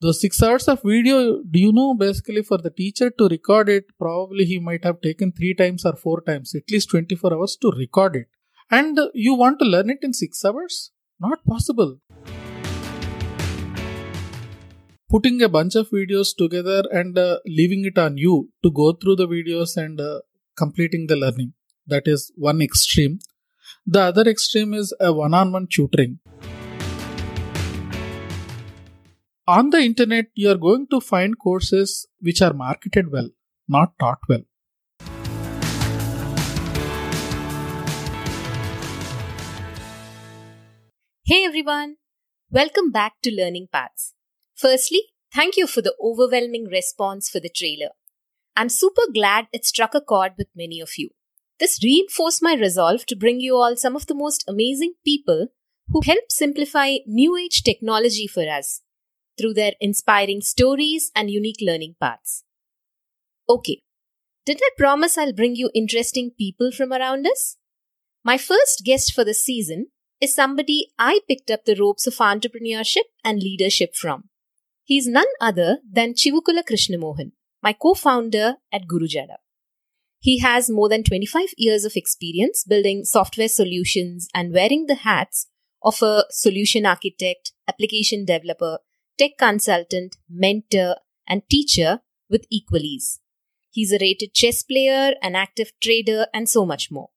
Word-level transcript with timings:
Those 0.00 0.20
six 0.20 0.40
hours 0.40 0.68
of 0.68 0.80
video, 0.84 1.42
do 1.42 1.58
you 1.58 1.72
know 1.72 1.92
basically 1.92 2.42
for 2.42 2.56
the 2.56 2.70
teacher 2.70 3.10
to 3.10 3.26
record 3.26 3.68
it, 3.68 3.86
probably 3.98 4.44
he 4.44 4.60
might 4.60 4.84
have 4.84 5.00
taken 5.00 5.32
three 5.32 5.54
times 5.54 5.84
or 5.84 5.96
four 5.96 6.20
times, 6.20 6.54
at 6.54 6.70
least 6.70 6.90
24 6.90 7.34
hours 7.34 7.56
to 7.62 7.72
record 7.76 8.14
it. 8.14 8.28
And 8.70 8.96
you 9.12 9.34
want 9.34 9.58
to 9.58 9.64
learn 9.64 9.90
it 9.90 9.98
in 10.02 10.12
six 10.12 10.44
hours? 10.44 10.92
Not 11.18 11.44
possible. 11.44 11.98
Putting 15.10 15.42
a 15.42 15.48
bunch 15.48 15.74
of 15.74 15.90
videos 15.90 16.36
together 16.36 16.84
and 16.92 17.18
uh, 17.18 17.40
leaving 17.44 17.84
it 17.84 17.98
on 17.98 18.18
you 18.18 18.50
to 18.62 18.70
go 18.70 18.92
through 18.92 19.16
the 19.16 19.26
videos 19.26 19.76
and 19.76 20.00
uh, 20.00 20.20
completing 20.56 21.08
the 21.08 21.16
learning. 21.16 21.54
That 21.88 22.06
is 22.06 22.30
one 22.36 22.62
extreme. 22.62 23.18
The 23.84 24.02
other 24.02 24.22
extreme 24.22 24.74
is 24.74 24.94
a 25.00 25.12
one 25.12 25.34
on 25.34 25.50
one 25.50 25.66
tutoring. 25.68 26.20
On 29.50 29.70
the 29.70 29.78
internet, 29.78 30.26
you 30.34 30.50
are 30.50 30.58
going 30.58 30.88
to 30.88 31.00
find 31.00 31.38
courses 31.38 32.06
which 32.20 32.42
are 32.42 32.52
marketed 32.52 33.10
well, 33.10 33.30
not 33.66 33.98
taught 33.98 34.18
well. 34.28 34.42
Hey 41.24 41.46
everyone, 41.46 41.96
welcome 42.50 42.90
back 42.90 43.14
to 43.22 43.34
Learning 43.34 43.68
Paths. 43.72 44.12
Firstly, 44.54 45.00
thank 45.32 45.56
you 45.56 45.66
for 45.66 45.80
the 45.80 45.94
overwhelming 45.98 46.66
response 46.70 47.30
for 47.30 47.40
the 47.40 47.48
trailer. 47.48 47.92
I'm 48.54 48.68
super 48.68 49.10
glad 49.14 49.46
it 49.54 49.64
struck 49.64 49.94
a 49.94 50.02
chord 50.02 50.32
with 50.36 50.48
many 50.54 50.78
of 50.78 50.90
you. 50.98 51.08
This 51.58 51.82
reinforced 51.82 52.42
my 52.42 52.52
resolve 52.52 53.06
to 53.06 53.16
bring 53.16 53.40
you 53.40 53.56
all 53.56 53.76
some 53.76 53.96
of 53.96 54.08
the 54.08 54.14
most 54.14 54.44
amazing 54.46 54.92
people 55.06 55.46
who 55.88 56.02
help 56.04 56.24
simplify 56.28 56.96
new 57.06 57.34
age 57.34 57.62
technology 57.62 58.26
for 58.26 58.46
us 58.46 58.82
through 59.38 59.54
their 59.54 59.72
inspiring 59.80 60.40
stories 60.40 61.10
and 61.14 61.30
unique 61.30 61.60
learning 61.60 61.94
paths. 62.00 62.44
Okay, 63.48 63.80
did 64.44 64.60
I 64.62 64.70
promise 64.76 65.16
I'll 65.16 65.32
bring 65.32 65.56
you 65.56 65.70
interesting 65.74 66.30
people 66.36 66.72
from 66.72 66.92
around 66.92 67.26
us? 67.26 67.56
My 68.24 68.36
first 68.36 68.82
guest 68.84 69.12
for 69.14 69.24
the 69.24 69.34
season 69.34 69.86
is 70.20 70.34
somebody 70.34 70.88
I 70.98 71.20
picked 71.28 71.50
up 71.50 71.64
the 71.64 71.76
ropes 71.76 72.06
of 72.06 72.14
entrepreneurship 72.14 73.08
and 73.24 73.42
leadership 73.42 73.94
from. 73.94 74.24
He's 74.84 75.06
none 75.06 75.26
other 75.40 75.78
than 75.90 76.14
Chivukula 76.14 76.62
Krishnamohan, 76.68 77.32
my 77.62 77.72
co-founder 77.72 78.56
at 78.72 78.88
Gurujada. 78.88 79.36
He 80.18 80.38
has 80.38 80.70
more 80.70 80.88
than 80.88 81.04
25 81.04 81.50
years 81.56 81.84
of 81.84 81.92
experience 81.94 82.64
building 82.64 83.04
software 83.04 83.48
solutions 83.48 84.28
and 84.34 84.52
wearing 84.52 84.86
the 84.86 84.96
hats 84.96 85.46
of 85.82 86.02
a 86.02 86.24
solution 86.30 86.86
architect, 86.86 87.52
application 87.68 88.24
developer, 88.24 88.78
tech 89.18 89.32
consultant, 89.38 90.16
mentor, 90.30 90.96
and 91.26 91.42
teacher 91.50 92.00
with 92.30 92.46
equal 92.50 92.80
ease. 92.80 93.20
He's 93.70 93.92
a 93.92 93.98
rated 94.00 94.32
chess 94.34 94.62
player, 94.62 95.14
an 95.22 95.34
active 95.34 95.72
trader, 95.80 96.26
and 96.32 96.48
so 96.48 96.64
much 96.64 96.90
more. 96.90 97.10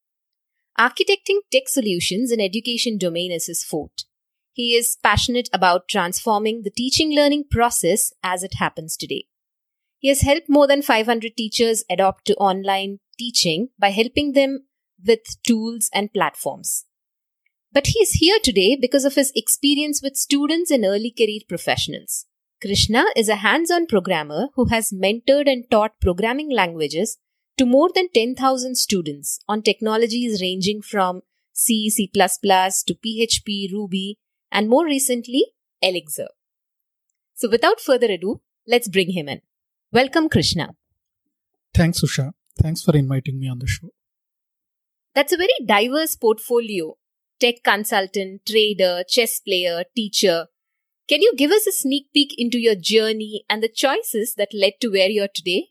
Architecting 0.79 1.39
tech 1.52 1.67
solutions 1.67 2.31
in 2.31 2.41
education 2.41 2.97
domain 2.97 3.31
is 3.31 3.45
his 3.47 3.63
forte. 3.63 4.03
He 4.53 4.75
is 4.75 4.97
passionate 5.02 5.49
about 5.53 5.88
transforming 5.88 6.63
the 6.63 6.72
teaching 6.72 7.16
learning 7.16 7.45
process 7.49 8.11
as 8.23 8.44
it 8.44 8.55
happens 8.55 8.97
today. 8.97 9.25
He 9.99 10.07
has 10.09 10.22
helped 10.22 10.49
more 10.49 10.67
than 10.67 10.81
500 10.81 11.38
teachers 11.38 11.83
adopt 11.89 12.25
to 12.25 12.35
online 12.35 12.99
teaching 13.17 13.69
by 13.79 13.91
helping 13.91 14.33
them 14.33 14.66
with 15.05 15.19
tools 15.45 15.89
and 15.94 16.11
platforms. 16.11 16.85
But 17.73 17.88
he 17.88 18.00
is 18.00 18.11
here 18.14 18.38
today 18.44 18.77
because 18.80 19.05
of 19.05 19.16
his 19.16 19.31
experience 19.33 20.02
with 20.03 20.17
students 20.17 20.72
and 20.72 20.83
early 20.83 21.14
career 21.17 21.39
professionals. 21.47 22.25
Krishna 22.61 23.05
is 23.16 23.30
a 23.30 23.38
hands 23.38 23.72
on 23.72 23.88
programmer 23.88 24.50
who 24.56 24.66
has 24.66 24.91
mentored 24.91 25.50
and 25.50 25.63
taught 25.72 26.00
programming 26.01 26.51
languages 26.51 27.18
to 27.57 27.66
more 27.66 27.90
than 27.95 28.09
10,000 28.13 28.75
students 28.75 29.40
on 29.47 29.62
technologies 29.62 30.41
ranging 30.41 30.81
from 30.81 31.22
C, 31.53 31.90
C, 31.90 32.09
to 32.13 32.95
PHP, 33.06 33.72
Ruby, 33.72 34.18
and 34.51 34.68
more 34.68 34.85
recently, 34.85 35.45
Elixir. 35.81 36.28
So 37.35 37.50
without 37.50 37.79
further 37.79 38.12
ado, 38.12 38.41
let's 38.68 38.90
bring 38.90 39.12
him 39.12 39.29
in. 39.29 39.41
Welcome, 39.94 40.28
Krishna. 40.28 40.75
Thanks, 41.74 42.01
Usha. 42.01 42.34
Thanks 42.62 42.84
for 42.84 42.95
inviting 42.95 43.40
me 43.40 43.47
on 43.47 43.59
the 43.59 43.68
show. 43.68 43.90
That's 45.16 45.34
a 45.34 45.38
very 45.38 45.56
diverse 45.66 46.16
portfolio 46.16 46.97
tech 47.41 47.63
consultant, 47.63 48.46
trader, 48.46 49.03
chess 49.07 49.40
player, 49.40 49.84
teacher. 49.96 50.47
Can 51.09 51.22
you 51.22 51.34
give 51.35 51.52
us 51.52 51.68
a 51.68 51.72
sneak 51.72 52.07
peek 52.13 52.35
into 52.38 52.59
your 52.59 52.75
journey 52.75 53.44
and 53.50 53.62
the 53.62 53.68
choices 53.84 54.35
that 54.38 54.53
led 54.53 54.74
to 54.81 54.90
where 54.90 55.09
you 55.09 55.24
are 55.24 55.34
today? 55.34 55.69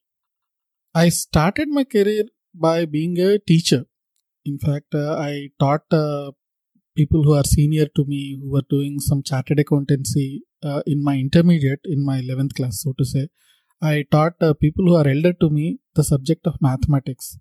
I 0.94 1.08
started 1.08 1.68
my 1.68 1.84
career 1.84 2.24
by 2.52 2.84
being 2.84 3.18
a 3.20 3.38
teacher. 3.38 3.84
In 4.44 4.58
fact, 4.58 4.94
uh, 4.94 5.12
I 5.12 5.50
taught 5.60 5.84
uh, 5.92 6.32
people 6.96 7.22
who 7.22 7.34
are 7.34 7.44
senior 7.44 7.86
to 7.96 8.04
me 8.04 8.38
who 8.40 8.50
were 8.50 8.66
doing 8.68 8.98
some 8.98 9.22
chartered 9.22 9.60
accountancy 9.60 10.42
uh, 10.62 10.82
in 10.86 11.04
my 11.04 11.16
intermediate, 11.16 11.80
in 11.84 12.04
my 12.04 12.20
11th 12.20 12.54
class, 12.54 12.82
so 12.82 12.92
to 12.98 13.04
say. 13.04 13.28
I 13.80 14.04
taught 14.10 14.34
uh, 14.42 14.54
people 14.54 14.86
who 14.86 14.96
are 14.96 15.08
elder 15.08 15.32
to 15.34 15.48
me 15.48 15.78
the 15.94 16.04
subject 16.04 16.46
of 16.46 16.60
mathematics. 16.60 17.38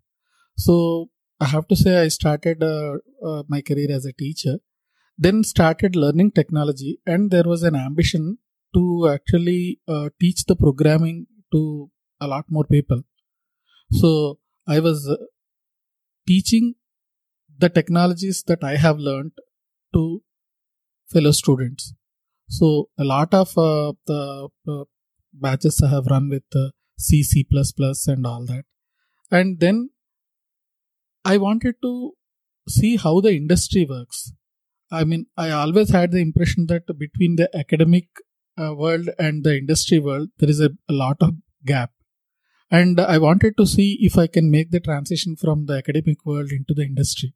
So 0.55 1.09
I 1.39 1.45
have 1.45 1.67
to 1.69 1.75
say 1.75 1.97
I 1.97 2.09
started 2.09 2.61
uh, 2.61 2.97
uh, 3.25 3.43
my 3.47 3.61
career 3.61 3.87
as 3.91 4.05
a 4.05 4.13
teacher, 4.13 4.59
then 5.17 5.43
started 5.43 5.95
learning 5.95 6.31
technology, 6.31 6.99
and 7.05 7.31
there 7.31 7.43
was 7.45 7.63
an 7.63 7.75
ambition 7.75 8.37
to 8.73 9.09
actually 9.09 9.79
uh, 9.87 10.09
teach 10.19 10.45
the 10.45 10.55
programming 10.55 11.27
to 11.53 11.89
a 12.19 12.27
lot 12.27 12.45
more 12.49 12.65
people. 12.65 13.03
So 13.91 14.39
I 14.67 14.79
was 14.79 15.07
uh, 15.09 15.15
teaching 16.27 16.75
the 17.57 17.69
technologies 17.69 18.43
that 18.47 18.63
I 18.63 18.75
have 18.75 18.97
learned 18.97 19.31
to 19.93 20.21
fellow 21.11 21.31
students. 21.31 21.93
So 22.49 22.89
a 22.97 23.03
lot 23.03 23.33
of 23.33 23.57
uh, 23.57 23.93
the 24.05 24.49
uh, 24.67 24.83
batches 25.33 25.81
I 25.81 25.89
have 25.89 26.07
run 26.07 26.29
with 26.29 26.43
C, 26.97 27.23
C++, 27.23 27.45
and 28.07 28.27
all 28.27 28.45
that. 28.45 28.65
And 29.31 29.59
then 29.59 29.91
I 31.31 31.37
wanted 31.37 31.75
to 31.83 32.13
see 32.67 32.97
how 32.97 33.21
the 33.21 33.33
industry 33.35 33.85
works. 33.85 34.31
I 34.91 35.03
mean, 35.03 35.27
I 35.37 35.51
always 35.51 35.89
had 35.91 36.11
the 36.11 36.23
impression 36.27 36.65
that 36.67 36.87
between 36.97 37.35
the 37.35 37.49
academic 37.55 38.07
uh, 38.59 38.73
world 38.75 39.09
and 39.19 39.43
the 39.43 39.55
industry 39.57 39.99
world, 39.99 40.29
there 40.39 40.49
is 40.49 40.59
a, 40.59 40.71
a 40.93 40.93
lot 40.93 41.17
of 41.21 41.35
gap. 41.65 41.91
And 42.71 42.99
I 42.99 43.17
wanted 43.17 43.57
to 43.57 43.67
see 43.67 43.97
if 44.01 44.17
I 44.17 44.27
can 44.27 44.49
make 44.49 44.71
the 44.71 44.79
transition 44.79 45.35
from 45.35 45.65
the 45.67 45.77
academic 45.77 46.25
world 46.25 46.51
into 46.51 46.73
the 46.73 46.83
industry. 46.83 47.33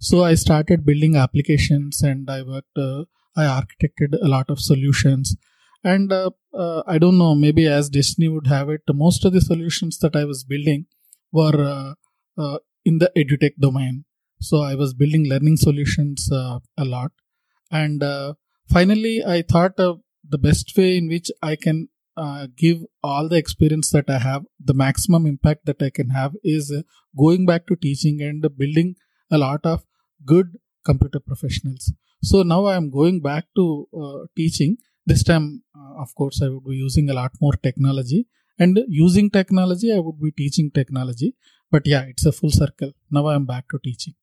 So 0.00 0.24
I 0.24 0.34
started 0.34 0.86
building 0.86 1.16
applications 1.16 2.02
and 2.02 2.28
I 2.28 2.42
worked, 2.42 2.76
uh, 2.76 3.04
I 3.36 3.44
architected 3.44 4.16
a 4.20 4.28
lot 4.28 4.50
of 4.50 4.60
solutions. 4.60 5.36
And 5.84 6.12
uh, 6.12 6.30
uh, 6.52 6.82
I 6.86 6.98
don't 6.98 7.18
know, 7.18 7.34
maybe 7.34 7.66
as 7.66 7.90
Destiny 7.90 8.28
would 8.28 8.48
have 8.48 8.68
it, 8.70 8.82
most 8.88 9.24
of 9.24 9.32
the 9.32 9.40
solutions 9.40 9.98
that 9.98 10.16
I 10.16 10.24
was 10.24 10.42
building 10.42 10.86
were 11.32 11.60
uh, 11.74 11.94
uh, 12.40 12.58
in 12.90 12.98
the 13.02 13.10
edutech 13.22 13.56
domain. 13.66 14.04
So 14.48 14.62
I 14.62 14.74
was 14.82 14.94
building 14.94 15.24
learning 15.32 15.56
solutions 15.66 16.28
uh, 16.40 16.58
a 16.84 16.84
lot. 16.84 17.12
And 17.70 18.02
uh, 18.02 18.34
finally, 18.76 19.16
I 19.36 19.42
thought 19.42 19.78
uh, 19.78 19.94
the 20.34 20.42
best 20.46 20.72
way 20.76 20.90
in 20.96 21.08
which 21.08 21.30
I 21.50 21.56
can 21.56 21.88
uh, 22.16 22.46
give 22.64 22.78
all 23.02 23.28
the 23.28 23.36
experience 23.36 23.90
that 23.90 24.10
I 24.16 24.18
have, 24.18 24.42
the 24.70 24.74
maximum 24.74 25.26
impact 25.26 25.66
that 25.66 25.82
I 25.88 25.90
can 25.90 26.10
have 26.10 26.32
is 26.42 26.72
uh, 26.76 26.82
going 27.16 27.46
back 27.46 27.66
to 27.68 27.76
teaching 27.76 28.20
and 28.28 28.46
building 28.56 28.96
a 29.30 29.38
lot 29.38 29.64
of 29.64 29.84
good 30.32 30.58
computer 30.84 31.20
professionals. 31.20 31.92
So 32.22 32.42
now 32.42 32.64
I 32.66 32.76
am 32.76 32.90
going 32.90 33.20
back 33.20 33.44
to 33.56 33.64
uh, 34.02 34.18
teaching. 34.36 34.76
This 35.06 35.22
time, 35.22 35.62
of 35.98 36.14
course, 36.14 36.42
I 36.42 36.48
would 36.48 36.64
be 36.64 36.76
using 36.76 37.08
a 37.08 37.14
lot 37.14 37.32
more 37.40 37.54
technology 37.68 38.26
and 38.60 38.78
using 38.88 39.30
technology, 39.30 39.92
I 39.92 39.98
would 39.98 40.20
be 40.20 40.30
teaching 40.30 40.70
technology. 40.70 41.34
But 41.70 41.86
yeah, 41.86 42.02
it's 42.02 42.26
a 42.26 42.32
full 42.32 42.50
circle. 42.50 42.92
Now 43.10 43.28
I'm 43.28 43.46
back 43.46 43.68
to 43.70 43.78
teaching. 43.82 44.14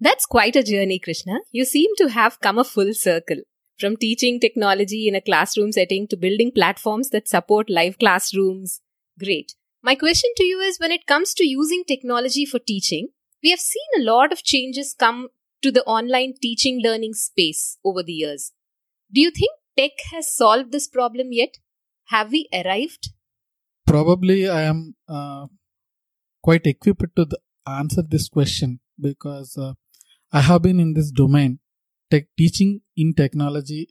That's 0.00 0.26
quite 0.26 0.54
a 0.54 0.62
journey, 0.62 0.98
Krishna. 0.98 1.40
You 1.50 1.64
seem 1.64 1.90
to 1.96 2.08
have 2.10 2.40
come 2.40 2.58
a 2.58 2.64
full 2.64 2.94
circle. 2.94 3.38
From 3.80 3.96
teaching 3.96 4.38
technology 4.38 5.08
in 5.08 5.16
a 5.16 5.20
classroom 5.20 5.72
setting 5.72 6.06
to 6.08 6.16
building 6.16 6.52
platforms 6.54 7.10
that 7.10 7.28
support 7.28 7.68
live 7.68 7.98
classrooms. 7.98 8.80
Great. 9.18 9.54
My 9.82 9.96
question 9.96 10.30
to 10.36 10.44
you 10.44 10.60
is 10.60 10.78
when 10.78 10.92
it 10.92 11.06
comes 11.06 11.34
to 11.34 11.44
using 11.44 11.82
technology 11.86 12.46
for 12.46 12.60
teaching, 12.60 13.08
we 13.42 13.50
have 13.50 13.58
seen 13.58 13.82
a 13.98 14.04
lot 14.04 14.32
of 14.32 14.44
changes 14.44 14.94
come 14.96 15.28
to 15.62 15.72
the 15.72 15.82
online 15.84 16.34
teaching 16.40 16.80
learning 16.80 17.14
space 17.14 17.78
over 17.84 18.04
the 18.04 18.12
years. 18.12 18.52
Do 19.12 19.20
you 19.20 19.32
think 19.32 19.50
tech 19.76 19.92
has 20.12 20.34
solved 20.34 20.70
this 20.70 20.86
problem 20.86 21.28
yet? 21.32 21.56
Have 22.06 22.32
we 22.32 22.48
arrived? 22.52 23.10
Probably 23.86 24.48
I 24.48 24.62
am 24.62 24.94
uh, 25.08 25.46
quite 26.42 26.66
equipped 26.66 27.16
to 27.16 27.24
the, 27.24 27.38
answer 27.66 28.02
this 28.02 28.28
question 28.28 28.80
because 29.00 29.56
uh, 29.56 29.72
I 30.32 30.40
have 30.40 30.62
been 30.62 30.80
in 30.80 30.94
this 30.94 31.10
domain. 31.10 31.60
Tech, 32.10 32.26
teaching 32.36 32.82
in 32.96 33.14
technology 33.14 33.88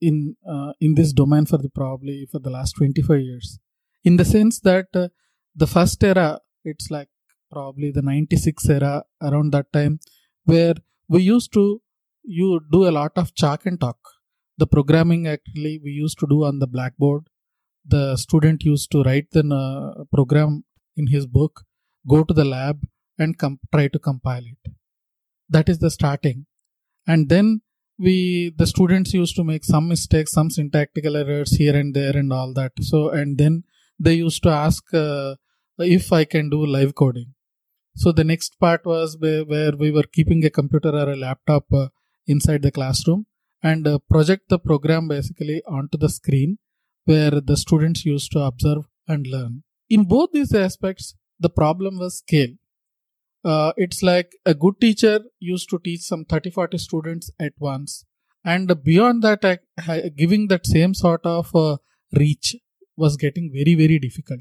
in 0.00 0.36
uh, 0.46 0.72
in 0.80 0.94
this 0.94 1.12
domain 1.12 1.46
for 1.46 1.58
the 1.58 1.70
probably 1.70 2.26
for 2.30 2.38
the 2.38 2.50
last 2.50 2.72
25 2.76 3.20
years 3.20 3.58
in 4.04 4.16
the 4.16 4.24
sense 4.24 4.60
that 4.60 4.88
uh, 4.94 5.08
the 5.54 5.66
first 5.66 6.02
era 6.04 6.40
it's 6.64 6.90
like 6.90 7.08
probably 7.50 7.90
the 7.90 8.02
96 8.02 8.68
era 8.68 9.04
around 9.22 9.52
that 9.52 9.72
time 9.72 9.98
where 10.44 10.74
we 11.08 11.22
used 11.22 11.52
to 11.52 11.80
you 12.22 12.60
do 12.70 12.86
a 12.88 12.94
lot 13.00 13.12
of 13.16 13.34
chalk 13.34 13.64
and 13.66 13.80
talk 13.80 14.11
the 14.58 14.66
programming 14.66 15.26
actually 15.26 15.80
we 15.82 15.90
used 15.90 16.18
to 16.20 16.26
do 16.26 16.44
on 16.44 16.58
the 16.58 16.66
blackboard. 16.66 17.24
The 17.84 18.16
student 18.16 18.62
used 18.64 18.90
to 18.92 19.02
write 19.02 19.28
the 19.32 19.44
uh, 19.44 20.04
program 20.12 20.64
in 20.96 21.08
his 21.08 21.26
book 21.26 21.64
go 22.08 22.24
to 22.24 22.34
the 22.34 22.44
lab 22.44 22.80
and 23.18 23.38
try 23.72 23.88
to 23.88 23.98
compile 23.98 24.42
it. 24.42 24.72
That 25.48 25.68
is 25.68 25.78
the 25.78 25.90
starting. 25.90 26.46
And 27.06 27.28
then 27.28 27.62
we 27.98 28.52
the 28.56 28.66
students 28.66 29.12
used 29.12 29.36
to 29.36 29.44
make 29.44 29.64
some 29.64 29.88
mistakes 29.88 30.32
some 30.32 30.50
syntactical 30.50 31.16
errors 31.16 31.56
here 31.56 31.76
and 31.76 31.94
there 31.94 32.16
and 32.16 32.32
all 32.32 32.52
that. 32.54 32.72
So 32.80 33.10
and 33.10 33.38
then 33.38 33.64
they 33.98 34.14
used 34.14 34.42
to 34.44 34.50
ask 34.50 34.82
uh, 34.94 35.36
if 35.78 36.12
i 36.12 36.24
can 36.24 36.48
do 36.50 36.64
live 36.64 36.94
coding. 36.94 37.34
So 37.94 38.10
the 38.10 38.24
next 38.24 38.58
part 38.58 38.86
was 38.86 39.16
where, 39.18 39.44
where 39.44 39.72
we 39.76 39.90
were 39.90 40.04
keeping 40.10 40.44
a 40.44 40.50
computer 40.50 40.88
or 40.88 41.10
a 41.10 41.16
laptop 41.16 41.66
uh, 41.72 41.88
inside 42.26 42.62
the 42.62 42.70
classroom 42.70 43.26
and 43.62 43.86
uh, 43.86 43.98
project 44.10 44.48
the 44.48 44.58
program 44.58 45.08
basically 45.08 45.62
onto 45.66 45.98
the 45.98 46.08
screen 46.08 46.58
where 47.04 47.40
the 47.40 47.56
students 47.56 48.04
used 48.04 48.32
to 48.32 48.40
observe 48.40 48.84
and 49.08 49.26
learn. 49.26 49.62
In 49.88 50.04
both 50.04 50.30
these 50.32 50.54
aspects 50.54 51.14
the 51.38 51.50
problem 51.50 51.98
was 51.98 52.18
scale. 52.18 52.54
Uh, 53.44 53.72
it's 53.76 54.02
like 54.02 54.32
a 54.46 54.54
good 54.54 54.80
teacher 54.80 55.20
used 55.40 55.68
to 55.70 55.78
teach 55.78 56.00
some 56.00 56.24
30 56.24 56.50
40 56.50 56.78
students 56.78 57.30
at 57.40 57.52
once. 57.58 58.04
And 58.44 58.72
beyond 58.82 59.22
that 59.22 59.60
giving 60.16 60.48
that 60.48 60.66
same 60.66 60.94
sort 60.94 61.24
of 61.24 61.54
uh, 61.54 61.76
reach 62.12 62.56
was 62.96 63.16
getting 63.16 63.50
very 63.52 63.74
very 63.74 63.98
difficult. 63.98 64.40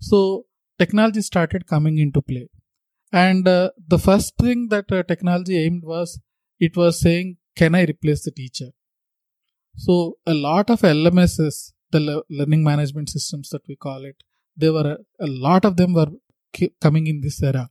So 0.00 0.46
technology 0.78 1.22
started 1.22 1.66
coming 1.66 1.98
into 1.98 2.22
play. 2.22 2.48
And 3.12 3.46
uh, 3.46 3.70
the 3.86 3.98
first 3.98 4.36
thing 4.38 4.68
that 4.68 4.90
uh, 4.90 5.02
technology 5.04 5.58
aimed 5.58 5.84
was 5.84 6.20
it 6.58 6.76
was 6.76 7.00
saying 7.00 7.36
can 7.60 7.74
i 7.74 7.84
replace 7.92 8.22
the 8.24 8.34
teacher 8.40 8.70
so 9.86 9.94
a 10.26 10.34
lot 10.34 10.70
of 10.74 10.80
lmss 10.96 11.58
the 11.94 12.00
learning 12.38 12.64
management 12.70 13.08
systems 13.16 13.48
that 13.50 13.64
we 13.68 13.76
call 13.86 14.04
it 14.04 14.16
there 14.56 14.72
were 14.72 14.88
a, 14.94 14.98
a 15.26 15.30
lot 15.46 15.64
of 15.64 15.76
them 15.76 15.92
were 15.94 16.10
coming 16.86 17.06
in 17.12 17.20
this 17.20 17.42
era 17.42 17.68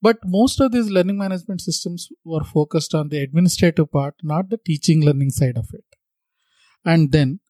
but 0.00 0.18
most 0.24 0.60
of 0.60 0.72
these 0.72 0.90
learning 0.90 1.18
management 1.18 1.60
systems 1.60 2.08
were 2.24 2.44
focused 2.44 2.94
on 2.94 3.08
the 3.08 3.18
administrative 3.18 3.90
part, 3.90 4.14
not 4.22 4.48
the 4.48 4.58
teaching 4.58 5.04
learning 5.04 5.30
side 5.30 5.58
of 5.58 5.68
it. 5.72 5.84
And 6.84 7.10
then 7.10 7.40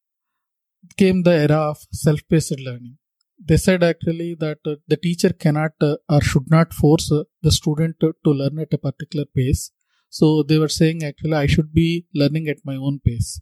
came 0.97 1.23
the 1.23 1.33
era 1.33 1.57
of 1.71 1.79
self 1.93 2.21
paced 2.29 2.59
learning. 2.59 2.97
They 3.39 3.59
said 3.59 3.83
actually 3.83 4.35
that 4.41 4.59
uh, 4.67 4.77
the 4.89 4.97
teacher 4.97 5.31
cannot 5.31 5.73
uh, 5.81 5.97
or 6.09 6.23
should 6.23 6.51
not 6.51 6.73
force 6.73 7.13
uh, 7.13 7.25
the 7.43 7.53
student 7.53 8.01
to, 8.01 8.15
to 8.25 8.31
learn 8.31 8.59
at 8.59 8.73
a 8.73 8.79
particular 8.79 9.27
pace. 9.27 9.71
So 10.09 10.43
they 10.43 10.59
were 10.59 10.69
saying 10.69 11.05
actually 11.05 11.35
I 11.35 11.47
should 11.47 11.73
be 11.73 12.07
learning 12.15 12.49
at 12.49 12.59
my 12.65 12.77
own 12.77 13.01
pace. 13.05 13.41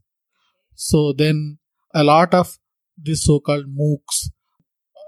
So 0.74 1.12
then 1.12 1.58
a 1.94 2.04
lot 2.04 2.34
of 2.34 2.58
these 3.00 3.24
so 3.24 3.40
called 3.40 3.66
MOOCs, 3.66 4.30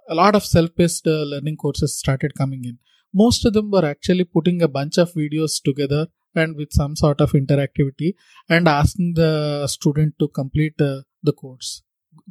a 0.09 0.15
lot 0.15 0.35
of 0.35 0.45
self 0.45 0.75
paced 0.75 1.07
uh, 1.07 1.25
learning 1.25 1.57
courses 1.57 1.99
started 1.99 2.35
coming 2.35 2.65
in. 2.65 2.79
Most 3.13 3.45
of 3.45 3.53
them 3.53 3.71
were 3.71 3.85
actually 3.85 4.25
putting 4.25 4.63
a 4.63 4.69
bunch 4.69 4.99
of 4.99 5.13
videos 5.13 5.63
together 5.63 6.09
and 6.35 6.57
with 6.57 6.73
some 6.73 6.95
sort 6.95 7.21
of 7.21 7.33
interactivity 7.33 8.15
and 8.49 8.69
asking 8.69 9.15
the 9.15 9.67
student 9.67 10.15
to 10.19 10.29
complete 10.29 10.81
uh, 10.81 11.03
the 11.23 11.33
course. 11.33 11.83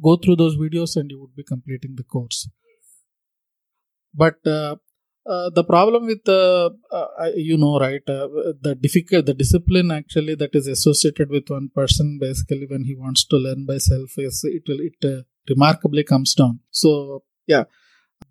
Go 0.02 0.16
through 0.16 0.36
those 0.36 0.56
videos 0.56 0.96
and 0.96 1.10
you 1.10 1.20
would 1.20 1.34
be 1.34 1.42
completing 1.42 1.96
the 1.96 2.04
course. 2.04 2.48
But 4.14 4.46
uh, 4.46 4.76
uh, 5.32 5.50
the 5.50 5.64
problem 5.72 6.06
with 6.10 6.22
the 6.24 6.70
uh, 6.98 7.30
you 7.34 7.56
know 7.62 7.78
right 7.78 8.06
uh, 8.08 8.28
the 8.66 8.74
difficult 8.86 9.26
the 9.30 9.34
discipline 9.34 9.90
actually 9.90 10.34
that 10.42 10.54
is 10.60 10.66
associated 10.76 11.28
with 11.36 11.48
one 11.48 11.68
person 11.80 12.18
basically 12.20 12.66
when 12.72 12.84
he 12.84 12.94
wants 13.04 13.24
to 13.24 13.36
learn 13.36 13.66
by 13.70 13.78
self 13.78 14.12
is 14.28 14.38
it 14.44 14.62
will 14.68 14.80
it 14.90 15.10
uh, 15.12 15.22
remarkably 15.52 16.04
comes 16.12 16.32
down 16.34 16.60
so 16.70 17.22
yeah 17.46 17.64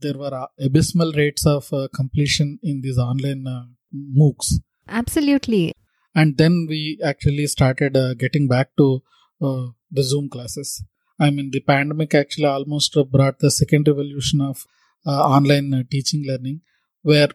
there 0.01 0.17
were 0.17 0.33
uh, 0.33 0.47
abysmal 0.59 1.11
rates 1.13 1.45
of 1.45 1.71
uh, 1.73 1.87
completion 1.93 2.59
in 2.61 2.81
these 2.81 2.97
online 2.97 3.45
uh, 3.47 3.65
MOOCs. 3.93 4.53
Absolutely. 4.87 5.73
And 6.15 6.37
then 6.37 6.65
we 6.69 6.99
actually 7.03 7.47
started 7.47 7.95
uh, 7.95 8.13
getting 8.13 8.47
back 8.47 8.69
to 8.77 9.03
uh, 9.41 9.67
the 9.91 10.03
Zoom 10.03 10.29
classes. 10.29 10.83
I 11.19 11.29
mean, 11.31 11.49
the 11.51 11.61
pandemic 11.61 12.13
actually 12.13 12.45
almost 12.45 12.97
brought 13.11 13.39
the 13.39 13.51
second 13.51 13.87
revolution 13.87 14.41
of 14.41 14.65
uh, 15.05 15.11
online 15.11 15.87
teaching 15.89 16.23
learning, 16.27 16.61
where 17.01 17.29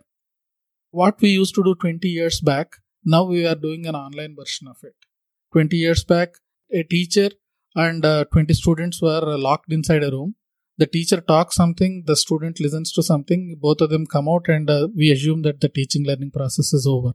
what 0.90 1.20
we 1.20 1.30
used 1.30 1.54
to 1.54 1.64
do 1.64 1.74
20 1.74 2.08
years 2.08 2.40
back, 2.40 2.76
now 3.04 3.24
we 3.24 3.46
are 3.46 3.54
doing 3.54 3.86
an 3.86 3.94
online 3.94 4.36
version 4.38 4.68
of 4.68 4.76
it. 4.82 4.94
20 5.52 5.76
years 5.76 6.04
back, 6.04 6.34
a 6.72 6.82
teacher 6.82 7.30
and 7.74 8.02
20 8.02 8.54
students 8.54 9.00
were 9.00 9.36
locked 9.36 9.72
inside 9.72 10.04
a 10.04 10.10
room 10.10 10.34
the 10.78 10.86
teacher 10.86 11.20
talks 11.20 11.54
something, 11.54 12.04
the 12.06 12.16
student 12.16 12.58
listens 12.58 12.92
to 12.92 13.02
something, 13.02 13.56
both 13.60 13.80
of 13.80 13.90
them 13.90 14.06
come 14.06 14.28
out, 14.28 14.48
and 14.48 14.70
uh, 14.70 14.88
we 14.96 15.10
assume 15.12 15.42
that 15.42 15.60
the 15.60 15.68
teaching 15.68 16.04
learning 16.04 16.30
process 16.30 16.72
is 16.72 16.86
over. 16.88 17.12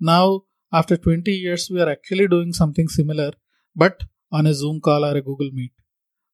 Now, 0.00 0.42
after 0.72 0.96
20 0.96 1.30
years, 1.30 1.70
we 1.72 1.80
are 1.80 1.88
actually 1.88 2.26
doing 2.28 2.52
something 2.52 2.88
similar, 2.88 3.32
but 3.74 4.02
on 4.32 4.46
a 4.46 4.54
Zoom 4.54 4.80
call 4.80 5.04
or 5.04 5.16
a 5.16 5.22
Google 5.22 5.50
Meet, 5.52 5.72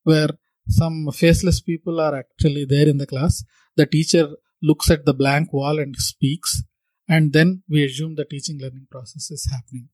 where 0.02 0.30
some 0.68 1.08
faceless 1.12 1.60
people 1.60 2.00
are 2.00 2.16
actually 2.16 2.64
there 2.64 2.88
in 2.88 2.96
the 2.96 3.06
class. 3.06 3.44
The 3.76 3.86
teacher 3.86 4.28
looks 4.68 4.90
at 4.90 5.04
the 5.04 5.14
blank 5.14 5.52
wall 5.52 5.78
and 5.78 5.94
speaks, 5.96 6.62
and 7.08 7.32
then 7.32 7.62
we 7.68 7.84
assume 7.84 8.14
the 8.14 8.24
teaching 8.24 8.58
learning 8.60 8.86
process 8.90 9.30
is 9.30 9.48
happening. 9.50 9.88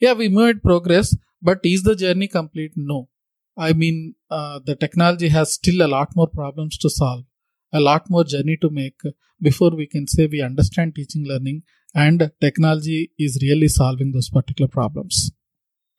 Yeah, 0.00 0.12
we 0.12 0.28
made 0.28 0.62
progress, 0.62 1.16
but 1.40 1.60
is 1.64 1.82
the 1.82 1.96
journey 1.96 2.28
complete? 2.28 2.72
No. 2.76 3.08
I 3.56 3.72
mean, 3.72 4.16
uh, 4.30 4.60
the 4.64 4.74
technology 4.74 5.28
has 5.28 5.52
still 5.52 5.86
a 5.86 5.92
lot 5.96 6.16
more 6.16 6.26
problems 6.26 6.76
to 6.78 6.90
solve, 6.90 7.24
a 7.72 7.80
lot 7.80 8.10
more 8.10 8.24
journey 8.24 8.56
to 8.60 8.70
make 8.70 9.00
before 9.40 9.70
we 9.70 9.86
can 9.86 10.06
say 10.06 10.26
we 10.26 10.42
understand 10.42 10.94
teaching 10.94 11.24
learning 11.24 11.62
and 11.94 12.30
technology 12.40 13.12
is 13.18 13.38
really 13.40 13.68
solving 13.68 14.12
those 14.12 14.28
particular 14.28 14.68
problems. 14.68 15.30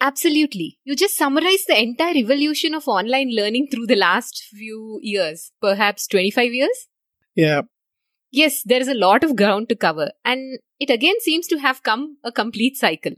Absolutely. 0.01 0.77
You 0.83 0.95
just 0.95 1.15
summarized 1.15 1.67
the 1.67 1.81
entire 1.81 2.15
evolution 2.15 2.74
of 2.74 2.88
online 2.88 3.29
learning 3.33 3.69
through 3.71 3.88
the 3.88 3.95
last 3.95 4.43
few 4.51 5.00
years, 5.01 5.51
perhaps 5.62 6.07
25 6.07 6.53
years? 6.53 6.88
Yeah. 7.33 7.62
Yes, 8.36 8.63
there 8.63 8.82
is 8.82 8.89
a 8.89 8.94
lot 8.94 9.24
of 9.24 9.38
ground 9.38 9.70
to 9.70 9.77
cover, 9.77 10.12
and 10.25 10.60
it 10.77 10.89
again 10.89 11.22
seems 11.22 11.48
to 11.48 11.58
have 11.58 11.84
come 11.84 12.18
a 12.22 12.34
complete 12.34 12.75
cycle. 12.75 13.13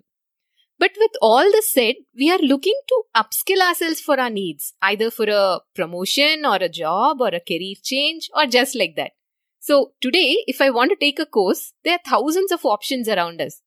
But 0.78 0.92
with 0.96 1.14
all 1.24 1.52
this 1.54 1.74
said, 1.74 1.96
we 2.16 2.30
are 2.30 2.38
looking 2.38 2.80
to 2.90 3.02
upskill 3.16 3.64
ourselves 3.68 4.00
for 4.00 4.20
our 4.20 4.30
needs, 4.30 4.76
either 4.84 5.10
for 5.10 5.26
a 5.28 5.62
promotion 5.74 6.46
or 6.46 6.58
a 6.58 6.70
job 6.70 7.20
or 7.20 7.30
a 7.30 7.40
career 7.40 7.74
change 7.84 8.30
or 8.36 8.46
just 8.46 8.76
like 8.76 8.94
that. 8.98 9.14
So 9.60 9.94
today, 10.02 10.44
if 10.46 10.62
I 10.62 10.70
want 10.70 10.92
to 10.92 10.96
take 10.96 11.18
a 11.18 11.26
course, 11.26 11.74
there 11.84 11.96
are 11.96 12.08
thousands 12.08 12.52
of 12.52 12.64
options 12.64 13.10
around 13.10 13.42
us. 13.42 13.64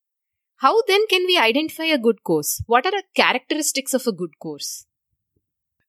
How 0.59 0.83
then 0.87 1.05
can 1.09 1.27
we 1.27 1.37
identify 1.37 1.87
a 1.87 1.99
good 1.99 2.23
course? 2.23 2.63
What 2.67 2.87
are 2.87 2.93
the 2.93 3.03
characteristics 3.17 3.93
of 3.93 4.07
a 4.07 4.13
good 4.13 4.39
course? 4.39 4.87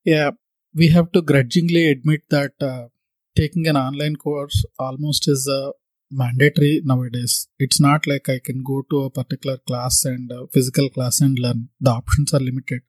Yeah, 0.03 0.31
we 0.73 0.87
have 0.87 1.11
to 1.11 1.21
grudgingly 1.21 1.87
admit 1.91 2.21
that 2.31 2.53
uh, 2.59 2.87
taking 3.35 3.67
an 3.67 3.77
online 3.77 4.15
course 4.15 4.65
almost 4.77 5.27
is 5.27 5.47
a 5.47 5.71
mandatory 6.11 6.81
nowadays. 6.83 7.47
It's 7.57 7.79
not 7.79 8.05
like 8.05 8.27
I 8.29 8.39
can 8.43 8.63
go 8.63 8.83
to 8.89 9.03
a 9.03 9.09
particular 9.09 9.57
class 9.57 10.03
and 10.05 10.31
uh, 10.31 10.47
physical 10.53 10.89
class 10.89 11.21
and 11.21 11.39
learn. 11.39 11.69
The 11.79 11.91
options 11.91 12.33
are 12.33 12.39
limited. 12.39 12.81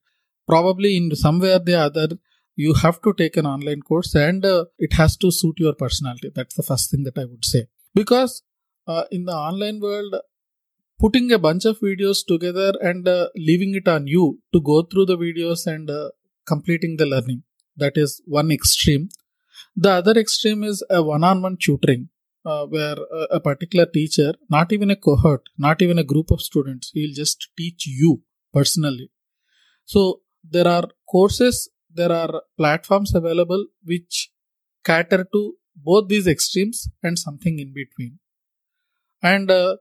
Probably 0.46 0.96
in 0.96 1.14
some 1.14 1.38
way 1.38 1.54
or 1.54 1.60
the 1.60 1.78
other, 1.78 2.08
you 2.56 2.74
have 2.74 3.00
to 3.02 3.14
take 3.14 3.36
an 3.36 3.46
online 3.46 3.80
course 3.80 4.14
and 4.14 4.44
uh, 4.44 4.64
it 4.78 4.94
has 4.94 5.16
to 5.18 5.30
suit 5.30 5.54
your 5.58 5.74
personality. 5.74 6.30
That's 6.34 6.54
the 6.54 6.62
first 6.62 6.90
thing 6.90 7.04
that 7.04 7.16
I 7.16 7.24
would 7.24 7.44
say. 7.44 7.66
Because 7.94 8.42
uh, 8.86 9.04
in 9.10 9.24
the 9.24 9.32
online 9.32 9.80
world, 9.80 10.14
putting 10.98 11.32
a 11.32 11.38
bunch 11.38 11.64
of 11.64 11.78
videos 11.80 12.26
together 12.26 12.72
and 12.80 13.06
uh, 13.08 13.28
leaving 13.36 13.74
it 13.74 13.88
on 13.88 14.06
you 14.06 14.40
to 14.52 14.60
go 14.60 14.82
through 14.82 15.06
the 15.06 15.16
videos 15.16 15.66
and 15.66 15.90
uh, 15.90 16.10
completing 16.46 16.96
the 16.96 17.06
learning. 17.06 17.42
That 17.76 17.96
is 17.96 18.20
one 18.26 18.50
extreme. 18.50 19.08
The 19.74 19.90
other 19.90 20.12
extreme 20.12 20.64
is 20.64 20.84
a 20.90 21.02
one 21.02 21.24
on 21.24 21.42
one 21.42 21.56
tutoring 21.60 22.08
uh, 22.44 22.66
where 22.66 22.96
a, 22.96 23.36
a, 23.36 23.40
particular 23.40 23.86
teacher, 23.86 24.34
not 24.50 24.72
even 24.72 24.90
a 24.90 24.96
cohort, 24.96 25.42
not 25.56 25.80
even 25.80 25.98
a 25.98 26.04
group 26.04 26.30
of 26.30 26.42
students, 26.42 26.90
he'll 26.92 27.14
just 27.14 27.48
teach 27.56 27.86
you 27.86 28.22
personally. 28.52 29.10
So 29.84 30.20
there 30.44 30.68
are 30.68 30.84
courses, 31.08 31.70
there 31.92 32.12
are 32.12 32.42
platforms 32.58 33.14
available 33.14 33.66
which 33.84 34.30
cater 34.84 35.26
to 35.32 35.54
both 35.74 36.08
these 36.08 36.26
extremes 36.26 36.88
and 37.02 37.18
something 37.18 37.58
in 37.58 37.72
between. 37.72 38.18
And 39.22 39.50
uh, 39.50 39.76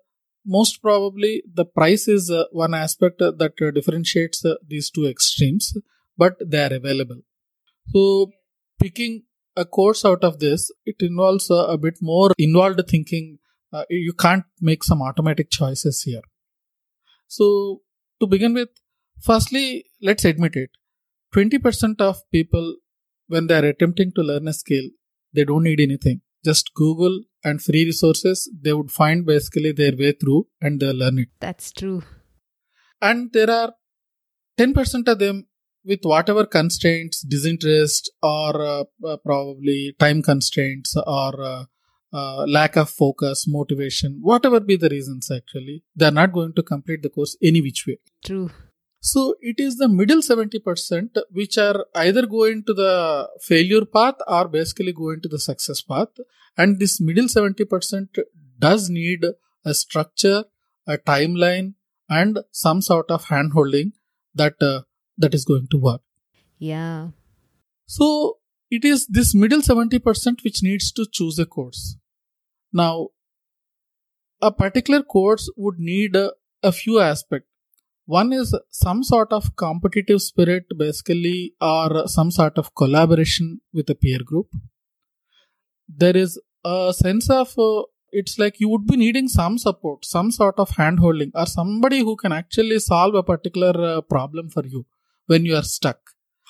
most 0.46 0.82
probably 0.82 1.44
the 1.52 1.66
price 1.66 2.08
is 2.08 2.30
uh, 2.32 2.46
one 2.52 2.74
aspect 2.74 3.20
that 3.20 3.54
uh, 3.62 3.72
differentiates 3.72 4.46
uh, 4.46 4.56
these 4.66 4.90
two 4.90 5.06
extremes, 5.06 5.74
but 6.18 6.36
they 6.46 6.64
are 6.64 6.74
available. 6.74 7.22
So, 7.88 8.32
picking 8.80 9.24
a 9.55 9.65
course 9.65 10.05
out 10.05 10.24
of 10.24 10.39
this, 10.39 10.72
it 10.86 10.96
involves 11.00 11.50
a 11.50 11.77
bit 11.77 11.96
more 12.01 12.31
involved 12.38 12.81
thinking. 12.88 13.39
Uh, 13.74 13.84
you 13.89 14.13
can't 14.13 14.43
make 14.60 14.84
some 14.84 15.01
automatic 15.01 15.50
choices 15.50 16.01
here. 16.03 16.22
So, 17.27 17.81
to 18.20 18.27
begin 18.27 18.53
with, 18.53 18.70
firstly, 19.22 19.86
let's 20.01 20.25
admit 20.25 20.55
it 20.55 20.72
20% 21.34 22.01
of 22.01 22.29
people, 22.31 22.75
when 23.27 23.48
they 23.48 23.58
are 23.58 23.65
attempting 23.65 24.12
to 24.13 24.22
learn 24.22 24.48
a 24.48 24.53
skill, 24.53 24.84
they 25.34 25.46
don't 25.46 25.63
need 25.63 25.79
anything. 25.79 26.22
Just 26.43 26.74
Google 26.74 27.22
and 27.43 27.62
free 27.62 27.86
resources, 27.86 28.51
they 28.62 28.74
would 28.74 28.91
find 28.91 29.25
basically 29.25 29.72
their 29.72 29.96
way 29.96 30.12
through 30.12 30.48
and 30.60 30.79
they 30.79 30.91
learn 30.91 31.20
it. 31.20 31.29
That's 31.39 31.72
true. 31.72 32.03
And 33.01 33.31
there 33.31 33.50
are 33.50 33.74
10% 34.60 35.08
of 35.08 35.20
them 35.20 35.48
with 35.84 36.00
whatever 36.04 36.46
constraints, 36.46 37.22
disinterest, 37.22 38.12
or 38.22 38.62
uh, 38.62 38.84
uh, 39.06 39.18
probably 39.18 39.96
time 40.00 40.22
constraints, 40.22 40.96
or 40.96 41.42
uh, 41.42 41.66
uh, 42.14 42.46
lack 42.48 42.76
of 42.76 42.90
focus, 42.90 43.46
motivation, 43.48 44.20
whatever 44.22 44.60
be 44.60 44.76
the 44.76 44.90
reasons, 44.90 45.32
actually, 45.32 45.84
they 45.96 46.08
are 46.08 46.12
not 46.12 46.34
going 46.34 46.54
to 46.54 46.64
complete 46.64 47.02
the 47.02 47.10
course 47.10 47.38
any 47.42 47.62
which 47.62 47.86
way. 47.88 47.98
True. 48.26 48.50
So 49.00 49.36
it 49.42 49.56
is 49.60 49.78
the 49.78 49.90
middle 49.90 50.22
70% 50.22 51.18
which 51.32 51.58
are 51.58 51.86
either 51.96 52.28
going 52.28 52.64
to 52.66 52.74
the 52.74 53.30
failure 53.42 53.84
path 53.84 54.16
or 54.28 54.48
basically 54.48 54.94
going 54.94 55.22
to 55.22 55.28
the 55.28 55.40
success 55.40 55.82
path. 55.82 56.10
And 56.56 56.80
this 56.80 57.02
middle 57.02 57.26
70% 57.26 58.10
does 58.60 58.90
need 58.90 59.26
a 59.66 59.74
structure, 59.74 60.44
a 60.86 60.98
timeline, 61.00 61.74
and 62.10 62.40
some 62.52 62.82
sort 62.82 63.10
of 63.10 63.26
handholding 63.26 63.94
that 64.36 64.62
uh, 64.62 64.82
that 65.22 65.34
is 65.34 65.46
going 65.46 65.68
to 65.72 65.78
work. 65.78 66.01
Yeah. 66.60 67.10
So 67.86 68.38
it 68.70 68.86
is 68.86 69.08
this 69.08 69.34
middle 69.36 69.62
70% 69.62 70.44
which 70.44 70.63
needs 70.63 70.92
to 70.94 71.06
choose 71.12 71.38
a 71.40 71.46
course. 71.46 71.98
Now, 72.72 73.10
a 74.42 74.51
particular 74.51 75.04
course 75.04 75.51
would 75.58 75.78
need 75.78 76.16
a, 76.16 76.32
a 76.63 76.72
few 76.72 77.00
aspects. 77.00 77.48
One 78.06 78.32
is 78.34 78.58
some 78.70 79.04
sort 79.04 79.32
of 79.32 79.56
competitive 79.56 80.22
spirit, 80.22 80.66
basically, 80.78 81.54
or 81.62 82.08
some 82.08 82.32
sort 82.32 82.58
of 82.58 82.74
collaboration 82.75 83.62
with 83.74 83.90
a 83.90 83.96
peer 83.96 84.20
group. 84.24 84.48
There 85.88 86.16
is 86.16 86.40
a 86.63 86.94
sense 86.96 87.30
of 87.30 87.54
uh, 87.58 87.84
it's 88.12 88.38
like 88.40 88.60
you 88.60 88.70
would 88.70 88.86
be 88.88 88.98
needing 88.98 89.28
some 89.28 89.58
support, 89.58 90.06
some 90.06 90.32
sort 90.32 90.56
of 90.60 90.72
hand 90.72 91.00
holding, 91.00 91.32
or 91.36 91.46
somebody 91.46 92.00
who 92.00 92.16
can 92.16 92.32
actually 92.32 92.80
solve 92.80 93.16
a 93.16 93.24
particular 93.24 93.98
uh, 93.98 94.01
problem 94.01 94.50
for 94.50 94.66
you 94.66 94.86
when 95.28 95.46
you 95.46 95.56
are 95.56 95.63
stuck. 95.63 96.00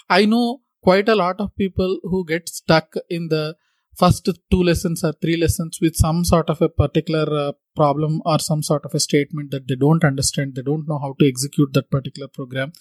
I 0.10 0.26
know 0.26 0.62
quite 0.82 1.10
a 1.10 1.16
lot 1.16 1.40
of 1.40 1.56
people 1.56 2.00
who 2.04 2.26
get 2.26 2.50
stuck 2.50 2.96
in 3.10 3.28
the 3.30 3.56
first 3.98 4.28
two 4.50 4.64
lessons 4.64 5.04
or 5.04 5.14
three 5.22 5.38
lessons 5.38 5.80
with 5.82 5.96
some 5.96 6.24
sort 6.24 6.50
of 6.50 6.62
a 6.62 6.70
particular 6.70 7.26
uh, 7.48 7.52
problem 7.76 8.22
or 8.26 8.40
some 8.40 8.64
sort 8.64 8.86
of 8.86 8.94
a 8.94 9.00
statement 9.00 9.52
that 9.52 9.68
they 9.68 9.76
don't 9.76 10.04
understand, 10.04 10.56
they 10.56 10.62
don't 10.62 10.88
know 10.88 11.00
how 11.00 11.14
to 11.20 11.28
execute 11.28 11.74
that 11.74 11.92
particular 11.92 12.28
program. 12.28 12.72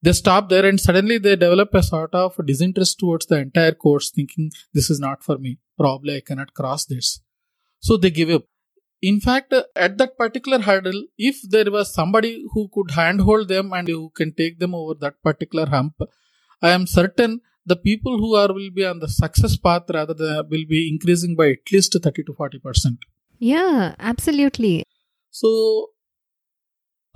They 0.00 0.12
stop 0.12 0.48
there 0.48 0.64
and 0.64 0.78
suddenly 0.78 1.18
they 1.18 1.34
develop 1.34 1.74
a 1.74 1.82
sort 1.82 2.14
of 2.14 2.38
disinterest 2.46 3.00
towards 3.00 3.26
the 3.26 3.38
entire 3.38 3.72
course, 3.72 4.10
thinking 4.10 4.50
this 4.72 4.90
is 4.90 5.00
not 5.00 5.24
for 5.24 5.38
me. 5.38 5.58
Probably 5.76 6.16
I 6.16 6.20
cannot 6.20 6.54
cross 6.54 6.84
this. 6.84 7.20
So 7.80 7.96
they 7.96 8.10
give 8.10 8.30
up. 8.30 8.44
In 9.00 9.20
fact, 9.20 9.52
at 9.76 9.96
that 9.98 10.16
particular 10.18 10.58
hurdle, 10.60 11.04
if 11.16 11.40
there 11.42 11.70
was 11.70 11.92
somebody 11.94 12.44
who 12.52 12.68
could 12.72 12.90
handhold 12.92 13.48
them 13.48 13.72
and 13.72 13.86
who 13.86 14.10
can 14.10 14.32
take 14.32 14.58
them 14.58 14.74
over 14.74 14.94
that 15.00 15.22
particular 15.22 15.66
hump, 15.66 15.94
I 16.60 16.70
am 16.70 16.86
certain 16.86 17.40
the 17.64 17.76
people 17.76 18.18
who 18.18 18.34
are 18.34 18.52
will 18.52 18.70
be 18.70 18.84
on 18.84 18.98
the 18.98 19.08
success 19.08 19.56
path 19.56 19.84
rather 19.94 20.14
than 20.14 20.48
will 20.48 20.64
be 20.66 20.88
increasing 20.88 21.36
by 21.36 21.50
at 21.50 21.72
least 21.72 21.96
30 22.02 22.24
to 22.24 22.34
40 22.34 22.58
percent 22.58 22.98
Yeah, 23.38 23.94
absolutely. 23.98 24.84
so 25.30 25.90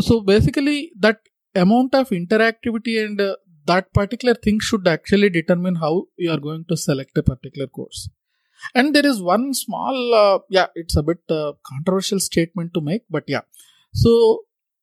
so 0.01 0.21
basically 0.21 0.93
that 0.99 1.21
amount 1.55 1.95
of 1.95 2.11
interactivity 2.11 3.05
and 3.05 3.21
uh, 3.21 3.37
that 3.67 3.93
particular 3.93 4.35
thing 4.35 4.59
should 4.61 4.87
actually 4.89 5.31
determine 5.31 5.77
how 5.77 6.05
you 6.17 6.31
are 6.31 6.39
going 6.49 6.65
to 6.69 6.77
select 6.77 7.17
a 7.17 7.23
particular 7.23 7.67
course 7.67 8.09
and 8.75 8.95
there 8.95 9.07
is 9.07 9.21
one 9.21 9.53
small 9.55 10.15
uh, 10.15 10.39
yeah 10.49 10.67
it's 10.75 10.97
a 10.97 11.03
bit 11.03 11.23
uh, 11.29 11.53
controversial 11.71 12.21
statement 12.21 12.73
to 12.75 12.81
make 12.81 13.05
but 13.11 13.25
yeah 13.27 13.43
so 13.93 14.13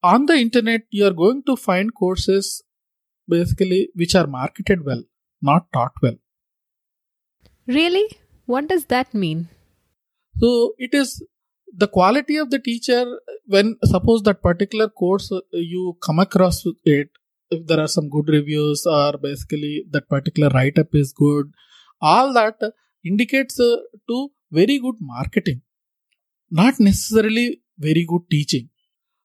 on 0.03 0.25
the 0.25 0.37
internet 0.47 0.81
you 0.89 1.05
are 1.05 1.17
going 1.23 1.43
to 1.43 1.55
find 1.55 1.93
courses 1.93 2.63
basically 3.27 3.89
which 3.95 4.15
are 4.15 4.27
marketed 4.27 4.85
well 4.85 5.03
not 5.41 5.71
taught 5.73 5.93
well. 6.01 6.15
Really? 7.67 8.07
What 8.45 8.67
does 8.67 8.85
that 8.85 9.13
mean? 9.13 9.47
So 10.37 10.73
it 10.77 10.93
is 10.93 11.23
the 11.75 11.87
quality 11.87 12.37
of 12.37 12.49
the 12.49 12.59
teacher 12.59 13.05
when 13.45 13.77
suppose 13.83 14.23
that 14.23 14.41
particular 14.41 14.89
course 14.89 15.31
uh, 15.31 15.41
you 15.51 15.97
come 16.01 16.19
across 16.19 16.63
it 16.83 17.09
if 17.51 17.67
there 17.67 17.79
are 17.79 17.87
some 17.87 18.09
good 18.09 18.27
reviews 18.27 18.85
or 18.87 19.13
basically 19.17 19.85
that 19.91 20.09
particular 20.09 20.49
write 20.49 20.79
up 20.79 20.87
is 20.93 21.13
good 21.13 21.51
all 22.01 22.33
that 22.33 22.55
indicates 23.03 23.59
uh, 23.59 23.77
to 24.07 24.29
very 24.51 24.79
good 24.79 24.95
marketing 24.99 25.61
not 26.51 26.79
necessarily 26.79 27.61
very 27.77 28.05
good 28.05 28.29
teaching. 28.29 28.69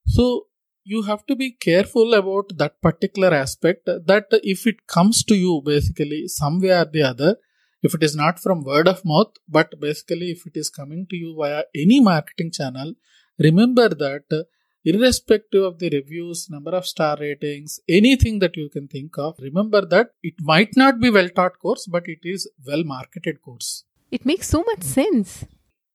So 0.06 0.46
you 0.84 1.02
have 1.02 1.24
to 1.26 1.36
be 1.36 1.52
careful 1.52 2.12
about 2.14 2.58
that 2.58 2.80
particular 2.82 3.32
aspect 3.32 3.86
that 3.86 4.26
if 4.42 4.66
it 4.66 4.86
comes 4.86 5.24
to 5.24 5.34
you 5.34 5.62
basically 5.64 6.28
some 6.28 6.60
way 6.60 6.78
or 6.78 6.84
the 6.84 7.02
other 7.02 7.36
if 7.82 7.94
it 7.94 8.02
is 8.02 8.14
not 8.14 8.38
from 8.38 8.62
word 8.64 8.86
of 8.86 9.02
mouth 9.02 9.32
but 9.48 9.72
basically 9.80 10.30
if 10.30 10.46
it 10.46 10.52
is 10.56 10.68
coming 10.68 11.06
to 11.08 11.16
you 11.16 11.34
via 11.38 11.62
any 11.74 12.00
marketing 12.00 12.50
channel 12.52 12.92
remember 13.38 13.88
that 13.88 14.46
irrespective 14.84 15.64
of 15.68 15.78
the 15.78 15.90
reviews 15.90 16.48
number 16.54 16.72
of 16.78 16.86
star 16.86 17.16
ratings 17.18 17.80
anything 17.88 18.38
that 18.42 18.56
you 18.60 18.68
can 18.68 18.86
think 18.86 19.16
of 19.26 19.34
remember 19.48 19.82
that 19.94 20.10
it 20.22 20.34
might 20.52 20.72
not 20.82 21.00
be 21.04 21.10
well 21.10 21.30
taught 21.38 21.58
course 21.58 21.86
but 21.86 22.04
it 22.06 22.22
is 22.22 22.48
well 22.66 22.84
marketed 22.84 23.40
course. 23.42 23.84
It 24.10 24.24
makes 24.24 24.48
so 24.48 24.62
much 24.62 24.82
sense. 24.82 25.44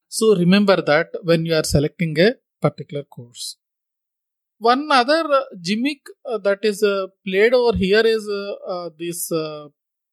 So 0.08 0.36
remember 0.36 0.82
that 0.82 1.10
when 1.24 1.46
you 1.46 1.54
are 1.54 1.64
selecting 1.64 2.20
a 2.20 2.34
particular 2.62 3.04
course. 3.04 3.58
One 4.58 4.92
other 4.92 5.24
uh, 5.32 5.44
gimmick 5.64 6.02
uh, 6.26 6.38
that 6.40 6.60
is 6.64 6.84
uh, 6.84 7.08
played 7.26 7.54
over 7.54 7.78
here 7.78 8.02
is 8.06 8.28
this 8.98 9.32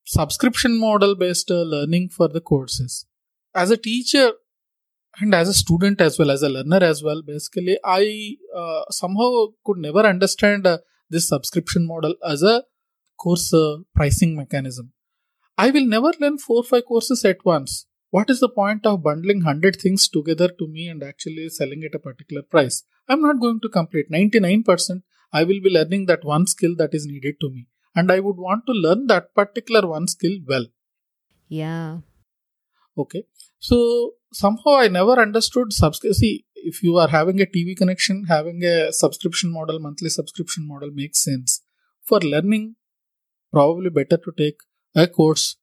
subscription 0.04 0.78
model 0.78 1.16
based 1.16 1.50
learning 1.50 2.10
for 2.10 2.28
the 2.28 2.40
courses. 2.40 3.06
As 3.54 3.70
a 3.70 3.76
teacher 3.76 4.32
and 5.20 5.34
as 5.34 5.48
a 5.48 5.54
student 5.54 6.00
as 6.00 6.18
well 6.18 6.30
as 6.30 6.42
a 6.42 6.48
learner 6.48 6.82
as 6.84 7.02
well, 7.02 7.22
basically, 7.22 7.78
I 7.84 8.36
uh, 8.54 8.84
somehow 8.90 9.46
could 9.64 9.78
never 9.78 10.00
understand 10.00 10.66
uh, 10.66 10.78
this 11.08 11.28
subscription 11.28 11.86
model 11.86 12.14
as 12.26 12.42
a 12.42 12.64
course 13.16 13.52
uh, 13.54 13.76
pricing 13.94 14.36
mechanism. 14.36 14.92
I 15.56 15.70
will 15.70 15.86
never 15.86 16.12
learn 16.20 16.38
four 16.38 16.58
or 16.58 16.64
five 16.64 16.84
courses 16.84 17.24
at 17.24 17.44
once. 17.44 17.86
What 18.10 18.30
is 18.30 18.40
the 18.40 18.48
point 18.48 18.84
of 18.86 19.02
bundling 19.02 19.38
100 19.38 19.76
things 19.76 20.08
together 20.08 20.48
to 20.48 20.68
me 20.68 20.88
and 20.88 21.02
actually 21.02 21.48
selling 21.48 21.82
at 21.84 21.94
a 21.94 21.98
particular 21.98 22.42
price? 22.42 22.84
I'm 23.08 23.22
not 23.22 23.40
going 23.40 23.60
to 23.60 23.68
complete 23.68 24.10
99%. 24.10 25.02
I 25.32 25.44
will 25.44 25.60
be 25.60 25.70
learning 25.70 26.06
that 26.06 26.24
one 26.24 26.46
skill 26.46 26.74
that 26.76 26.94
is 26.94 27.06
needed 27.06 27.36
to 27.40 27.50
me. 27.50 27.66
And 27.94 28.12
I 28.12 28.20
would 28.20 28.36
want 28.36 28.66
to 28.66 28.72
learn 28.72 29.06
that 29.06 29.34
particular 29.34 29.86
one 29.86 30.08
skill 30.08 30.38
well. 30.46 30.66
Yeah. 31.48 31.98
Okay. 32.96 33.24
So 33.58 34.12
somehow 34.32 34.76
I 34.76 34.88
never 34.88 35.20
understood 35.20 35.72
subscription. 35.72 36.14
See, 36.14 36.44
if 36.54 36.82
you 36.82 36.96
are 36.96 37.08
having 37.08 37.40
a 37.40 37.46
TV 37.46 37.76
connection, 37.76 38.24
having 38.24 38.62
a 38.64 38.92
subscription 38.92 39.52
model, 39.52 39.78
monthly 39.78 40.08
subscription 40.08 40.66
model 40.66 40.90
makes 40.92 41.22
sense. 41.22 41.62
For 42.02 42.20
learning, 42.20 42.76
probably 43.52 43.90
better 43.90 44.16
to 44.16 44.32
take 44.36 44.58
a 44.94 45.06
course 45.06 45.56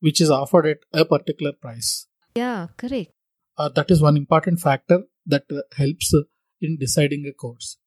which 0.00 0.20
is 0.20 0.30
offered 0.30 0.66
at 0.66 0.78
a 0.92 1.04
particular 1.04 1.52
price. 1.52 2.06
Yeah, 2.34 2.68
correct. 2.76 3.12
Uh, 3.56 3.68
that 3.70 3.90
is 3.90 4.00
one 4.00 4.16
important 4.16 4.60
factor 4.60 5.02
that 5.26 5.44
uh, 5.50 5.62
helps 5.76 6.14
in 6.60 6.78
deciding 6.78 7.26
a 7.26 7.32
course. 7.32 7.78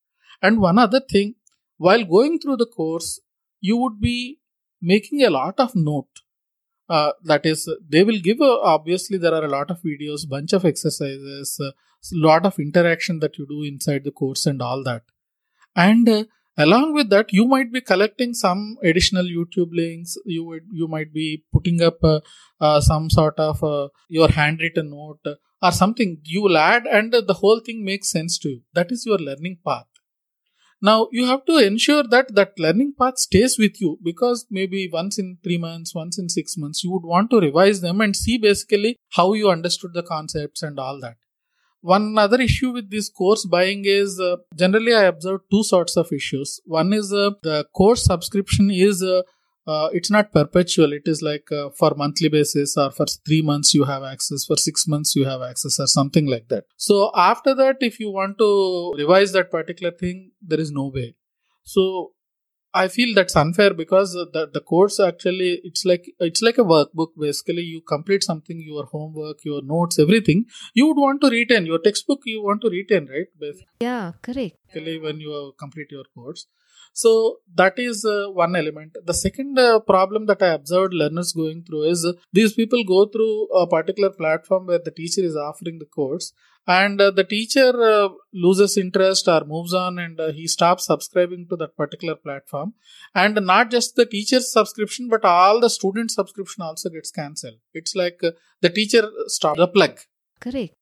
And 0.42 0.60
one 0.60 0.78
other 0.78 1.00
thing, 1.00 1.36
while 1.78 2.04
going 2.04 2.40
through 2.40 2.58
the 2.58 2.66
course, 2.66 3.20
you 3.60 3.78
would 3.78 4.00
be 4.00 4.40
making 4.82 5.24
a 5.24 5.30
lot 5.30 5.60
of 5.60 5.72
note. 5.76 6.21
Uh, 6.98 7.12
that 7.24 7.46
is, 7.46 7.60
they 7.88 8.04
will 8.04 8.20
give 8.20 8.42
a, 8.42 8.52
obviously 8.76 9.18
there 9.18 9.34
are 9.34 9.46
a 9.46 9.54
lot 9.58 9.72
of 9.72 9.82
videos, 9.82 10.28
bunch 10.28 10.54
of 10.54 10.66
exercises, 10.66 11.58
a 11.62 11.68
uh, 11.68 11.72
lot 12.12 12.46
of 12.46 12.60
interaction 12.60 13.20
that 13.20 13.38
you 13.38 13.46
do 13.48 13.64
inside 13.64 14.04
the 14.04 14.12
course 14.12 14.46
and 14.46 14.62
all 14.62 14.84
that. 14.84 15.04
And 15.76 16.10
uh, 16.10 16.24
along 16.58 16.94
with 16.94 17.10
that 17.10 17.32
you 17.32 17.46
might 17.46 17.72
be 17.72 17.82
collecting 17.82 18.34
some 18.34 18.78
additional 18.84 19.24
youtube 19.24 19.72
links 19.82 20.18
you 20.26 20.44
would 20.44 20.64
you 20.72 20.88
might 20.88 21.14
be 21.14 21.44
putting 21.54 21.82
up 21.82 22.04
uh, 22.04 22.20
uh, 22.60 22.82
some 22.82 23.10
sort 23.10 23.40
of 23.40 23.64
uh, 23.64 23.88
your 24.10 24.30
handwritten 24.30 24.90
note 24.90 25.38
or 25.62 25.72
something 25.72 26.18
you 26.24 26.42
will 26.42 26.58
add 26.58 26.86
and 26.86 27.14
the 27.14 27.38
whole 27.42 27.62
thing 27.66 27.86
makes 27.86 28.10
sense 28.10 28.38
to 28.38 28.50
you 28.50 28.62
that 28.74 28.92
is 28.92 29.06
your 29.06 29.18
learning 29.18 29.58
path 29.66 29.91
now 30.82 31.08
you 31.12 31.26
have 31.26 31.46
to 31.46 31.58
ensure 31.58 32.04
that 32.04 32.34
that 32.36 32.58
learning 32.58 32.94
path 32.98 33.18
stays 33.20 33.58
with 33.58 33.80
you 33.80 33.98
because 34.04 34.46
maybe 34.50 34.90
once 34.92 35.20
in 35.20 35.38
3 35.44 35.58
months 35.58 35.94
once 35.96 36.18
in 36.18 36.30
6 36.30 36.58
months 36.58 36.84
you 36.84 36.92
would 36.92 37.10
want 37.14 37.30
to 37.32 37.40
revise 37.40 37.82
them 37.82 38.02
and 38.02 38.16
see 38.16 38.38
basically 38.38 38.96
how 39.18 39.34
you 39.34 39.50
understood 39.50 39.94
the 39.94 40.04
concepts 40.04 40.64
and 40.64 40.80
all 40.80 41.00
that. 41.02 41.18
One 41.82 42.18
other 42.18 42.40
issue 42.40 42.72
with 42.72 42.90
this 42.92 43.10
course 43.10 43.46
buying 43.46 43.86
is 43.86 44.20
uh, 44.20 44.38
generally 44.56 44.94
i 44.94 45.04
observe 45.04 45.42
two 45.52 45.64
sorts 45.64 45.98
of 45.98 46.12
issues. 46.12 46.60
One 46.66 46.94
is 46.94 47.14
uh, 47.14 47.32
the 47.42 47.66
course 47.74 48.04
subscription 48.06 48.70
is 48.72 49.04
uh, 49.04 49.22
uh, 49.68 49.90
it's 49.94 50.10
not 50.10 50.32
perpetual. 50.32 50.94
It 50.94 51.04
is 51.06 51.22
like 51.22 51.52
uh, 51.52 51.70
for 51.78 51.94
monthly 51.96 52.30
basis 52.30 52.78
or 52.78 52.92
for 52.92 53.06
three 53.26 53.42
months 53.42 53.74
you 53.74 53.84
have 53.84 54.04
access 54.04 54.46
for 54.46 54.58
six 54.58 54.88
months 54.88 55.16
you 55.16 55.26
have 55.26 55.42
access 55.42 55.80
or 55.80 55.88
something 55.88 56.26
like 56.26 56.48
that. 56.50 56.66
So 56.78 57.12
after 57.16 57.54
that 57.56 57.78
if 57.82 58.00
you 58.00 58.10
want 58.12 58.38
to 58.40 58.94
revise 58.98 59.32
that 59.34 59.52
particular 59.52 59.92
thing 59.92 60.32
there 60.42 60.60
is 60.60 60.72
no 60.72 60.88
way. 60.94 61.16
So 61.64 62.14
i 62.74 62.88
feel 62.88 63.14
that's 63.14 63.36
unfair 63.36 63.74
because 63.74 64.14
the, 64.14 64.50
the 64.54 64.62
course 64.62 64.98
actually 64.98 65.60
it's 65.66 65.84
like 65.84 66.06
it's 66.20 66.42
like 66.42 66.58
a 66.58 66.64
workbook. 66.64 67.10
Basically 67.20 67.62
you 67.62 67.82
complete 67.82 68.24
something 68.24 68.64
your 68.66 68.86
homework 68.86 69.44
your 69.44 69.62
notes 69.62 70.00
everything 70.00 70.46
you 70.74 70.88
would 70.88 70.98
want 70.98 71.22
to 71.22 71.30
retain. 71.30 71.66
Your 71.66 71.80
textbook 71.80 72.22
you 72.26 72.42
want 72.42 72.62
to 72.62 72.70
retain 72.70 73.08
right? 73.12 73.28
Basically 73.40 73.68
yeah 73.82 74.14
correct. 74.24 74.58
When 74.74 75.20
you 75.20 75.54
complete 75.60 75.92
your 75.92 76.06
course 76.16 76.48
so 76.94 77.38
that 77.56 77.80
is 77.80 78.04
uh, 78.06 78.28
one 78.32 78.56
element. 78.56 78.98
The 79.06 79.14
second 79.14 79.58
uh, 79.58 79.80
problem 79.80 80.26
that 80.26 80.42
I 80.42 80.50
observed 80.50 80.94
learners 80.94 81.32
going 81.32 81.64
through 81.64 81.84
is 81.84 82.06
uh, 82.06 82.14
these 82.34 82.54
people 82.54 82.84
go 82.84 83.06
through 83.06 83.48
a 83.48 83.68
particular 83.68 84.10
platform 84.10 84.68
where 84.68 84.82
the 84.84 84.92
teacher 84.92 85.22
is 85.22 85.36
offering 85.36 85.80
the 85.80 85.86
course 85.86 86.34
and 86.68 87.00
uh, 87.00 87.10
the 87.10 87.24
teacher 87.24 87.72
uh, 87.82 88.10
loses 88.34 88.78
interest 88.78 89.28
or 89.28 89.46
moves 89.46 89.74
on 89.74 90.00
and 90.00 90.20
uh, 90.20 90.32
he 90.32 90.48
stops 90.48 90.86
subscribing 90.86 91.48
to 91.50 91.56
that 91.56 91.76
particular 91.78 92.16
platform. 92.16 92.74
And 93.16 93.36
not 93.46 93.72
just 93.72 93.96
the 93.96 94.06
teacher's 94.06 94.52
subscription 94.52 95.08
but 95.10 95.24
all 95.24 95.62
the 95.62 95.70
student 95.70 96.12
subscription 96.12 96.62
also 96.62 96.90
gets 96.90 97.10
cancelled. 97.10 97.60
It's 97.74 97.96
like 97.96 98.20
the 98.62 98.70
teacher 98.70 99.10
stops 99.28 99.58
the 99.58 99.68
plug. 99.68 100.00
Correct. 100.42 100.76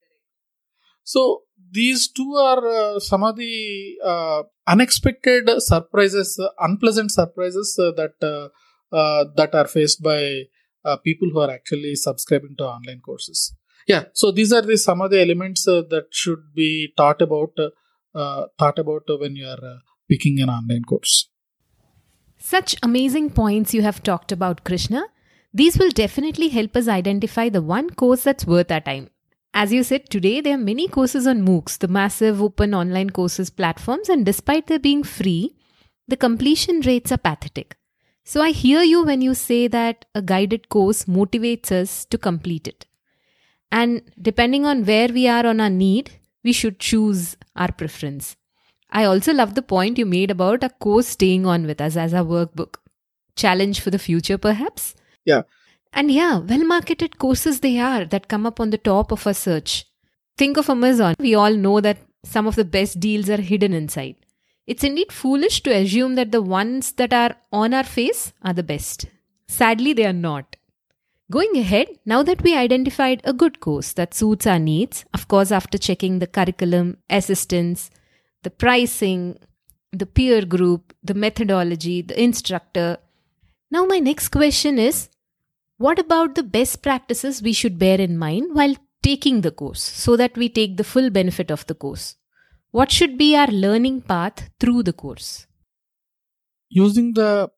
So 1.03 1.43
these 1.71 2.07
two 2.11 2.33
are 2.35 2.67
uh, 2.67 2.99
some 2.99 3.23
of 3.23 3.35
the 3.35 3.97
uh, 4.03 4.43
unexpected 4.67 5.49
surprises, 5.61 6.39
unpleasant 6.59 7.11
surprises 7.11 7.77
uh, 7.79 7.91
that 7.91 8.15
uh, 8.21 8.49
uh, 8.95 9.25
that 9.35 9.53
are 9.53 9.67
faced 9.67 10.01
by 10.01 10.43
people 11.03 11.29
who 11.31 11.39
are 11.39 11.51
actually 11.51 11.93
subscribing 11.95 12.55
to 12.57 12.63
online 12.63 12.99
courses. 13.01 13.53
Yeah, 13.87 14.05
so 14.13 14.31
these 14.31 14.51
are 14.51 14.61
the 14.61 14.77
some 14.77 15.01
of 15.01 15.11
the 15.11 15.21
elements 15.21 15.65
that 15.65 16.07
should 16.11 16.53
be 16.55 16.93
thought 16.97 17.21
about 17.21 17.55
thought 18.13 18.79
about 18.79 19.03
when 19.19 19.35
you 19.35 19.47
are 19.47 19.81
picking 20.09 20.39
an 20.39 20.49
online 20.49 20.83
course. 20.83 21.29
Such 22.37 22.75
amazing 22.81 23.31
points 23.31 23.73
you 23.73 23.81
have 23.81 24.01
talked 24.01 24.31
about, 24.31 24.63
Krishna. 24.63 25.03
These 25.53 25.77
will 25.77 25.89
definitely 25.89 26.49
help 26.49 26.75
us 26.75 26.87
identify 26.87 27.49
the 27.49 27.61
one 27.61 27.89
course 27.89 28.23
that's 28.23 28.45
worth 28.45 28.71
our 28.71 28.79
time. 28.79 29.09
As 29.53 29.73
you 29.73 29.83
said, 29.83 30.09
today 30.09 30.41
there 30.41 30.55
are 30.55 30.57
many 30.57 30.87
courses 30.87 31.25
on 31.25 31.41
MOOCs, 31.41 31.79
the 31.79 31.87
massive 31.87 32.41
open 32.41 32.73
online 32.73 33.09
courses 33.09 33.49
platforms, 33.49 34.07
and 34.07 34.25
despite 34.25 34.67
their 34.67 34.79
being 34.79 35.03
free, 35.03 35.55
the 36.07 36.17
completion 36.17 36.81
rates 36.81 37.11
are 37.11 37.17
pathetic. 37.17 37.75
So 38.23 38.41
I 38.41 38.51
hear 38.51 38.81
you 38.83 39.03
when 39.03 39.21
you 39.21 39.33
say 39.33 39.67
that 39.67 40.05
a 40.13 40.21
guided 40.21 40.69
course 40.69 41.05
motivates 41.05 41.71
us 41.71 42.05
to 42.05 42.17
complete 42.17 42.67
it. 42.67 42.85
And 43.71 44.01
depending 44.21 44.65
on 44.65 44.85
where 44.85 45.07
we 45.07 45.27
are 45.27 45.45
on 45.45 45.59
our 45.59 45.69
need, 45.69 46.11
we 46.43 46.53
should 46.53 46.79
choose 46.79 47.35
our 47.55 47.71
preference. 47.71 48.35
I 48.91 49.03
also 49.05 49.33
love 49.33 49.55
the 49.55 49.61
point 49.61 49.97
you 49.97 50.05
made 50.05 50.31
about 50.31 50.63
a 50.63 50.69
course 50.69 51.07
staying 51.07 51.45
on 51.45 51.65
with 51.65 51.81
us 51.81 51.95
as 51.95 52.13
our 52.13 52.23
workbook. 52.23 52.75
Challenge 53.35 53.79
for 53.79 53.89
the 53.89 53.99
future, 53.99 54.37
perhaps? 54.37 54.95
Yeah. 55.25 55.43
And 55.93 56.11
yeah, 56.11 56.37
well 56.39 56.63
marketed 56.65 57.17
courses 57.17 57.59
they 57.59 57.79
are 57.79 58.05
that 58.05 58.27
come 58.27 58.45
up 58.45 58.59
on 58.59 58.69
the 58.69 58.77
top 58.77 59.11
of 59.11 59.25
a 59.25 59.33
search. 59.33 59.85
Think 60.37 60.57
of 60.57 60.69
Amazon. 60.69 61.15
We 61.19 61.35
all 61.35 61.53
know 61.53 61.81
that 61.81 61.97
some 62.23 62.47
of 62.47 62.55
the 62.55 62.65
best 62.65 62.99
deals 62.99 63.29
are 63.29 63.41
hidden 63.41 63.73
inside. 63.73 64.15
It's 64.67 64.83
indeed 64.83 65.11
foolish 65.11 65.63
to 65.63 65.71
assume 65.71 66.15
that 66.15 66.31
the 66.31 66.41
ones 66.41 66.91
that 66.93 67.11
are 67.11 67.35
on 67.51 67.73
our 67.73 67.83
face 67.83 68.33
are 68.43 68.53
the 68.53 68.63
best. 68.63 69.07
Sadly, 69.47 69.93
they 69.93 70.05
are 70.05 70.13
not. 70.13 70.55
Going 71.31 71.57
ahead, 71.57 71.87
now 72.05 72.23
that 72.23 72.43
we 72.43 72.55
identified 72.55 73.21
a 73.23 73.33
good 73.33 73.59
course 73.59 73.93
that 73.93 74.13
suits 74.13 74.47
our 74.47 74.59
needs, 74.59 75.05
of 75.13 75.27
course, 75.27 75.51
after 75.51 75.77
checking 75.77 76.19
the 76.19 76.27
curriculum, 76.27 76.97
assistance, 77.09 77.89
the 78.43 78.49
pricing, 78.49 79.37
the 79.91 80.05
peer 80.05 80.45
group, 80.45 80.93
the 81.03 81.13
methodology, 81.13 82.01
the 82.01 82.21
instructor. 82.21 82.97
Now, 83.71 83.85
my 83.85 83.99
next 83.99 84.29
question 84.29 84.79
is 84.79 85.09
what 85.79 85.97
about 85.97 86.35
the 86.35 86.43
best 86.43 86.81
practices 86.81 87.41
we 87.41 87.53
should 87.53 87.79
bear 87.79 87.99
in 88.01 88.17
mind 88.17 88.53
while 88.53 88.75
taking 89.01 89.39
the 89.41 89.51
course 89.51 89.81
so 89.81 90.17
that 90.17 90.35
we 90.37 90.49
take 90.49 90.75
the 90.75 90.83
full 90.83 91.09
benefit 91.09 91.49
of 91.49 91.65
the 91.67 91.73
course? 91.73 92.15
What 92.71 92.91
should 92.91 93.17
be 93.17 93.33
our 93.35 93.47
learning 93.47 94.01
path 94.01 94.49
through 94.59 94.83
the 94.83 94.91
course? 94.91 95.47
Using 96.67 97.13
the 97.13 97.49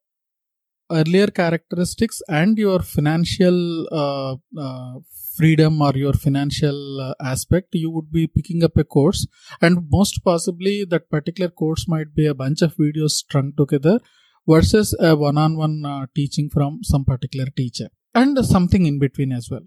earlier 0.92 1.28
characteristics 1.28 2.22
and 2.30 2.60
your 2.60 2.82
financial 2.82 3.88
uh, 3.92 4.36
uh, 4.56 5.00
freedom 5.36 5.82
or 5.82 5.94
your 5.96 6.14
financial 6.14 7.02
uh, 7.02 7.16
aspect, 7.20 7.70
you 7.74 7.90
would 7.90 8.12
be 8.12 8.28
picking 8.28 8.64
up 8.64 8.78
a 8.78 8.84
course, 8.84 9.26
and 9.62 9.88
most 9.90 10.24
possibly 10.24 10.86
that 10.86 11.10
particular 11.10 11.50
course 11.50 11.88
might 11.88 12.14
be 12.14 12.28
a 12.28 12.36
bunch 12.36 12.62
of 12.62 12.76
videos 12.76 13.12
strung 13.24 13.52
together 13.58 14.00
versus 14.48 14.96
a 15.00 15.16
one 15.16 15.40
on 15.40 15.58
one 15.58 16.08
teaching 16.16 16.52
from 16.52 16.84
some 16.84 17.04
particular 17.04 17.48
teacher 17.58 17.90
and 18.14 18.46
something 18.46 18.86
in 18.86 19.00
between 19.00 19.32
as 19.32 19.50
well. 19.50 19.66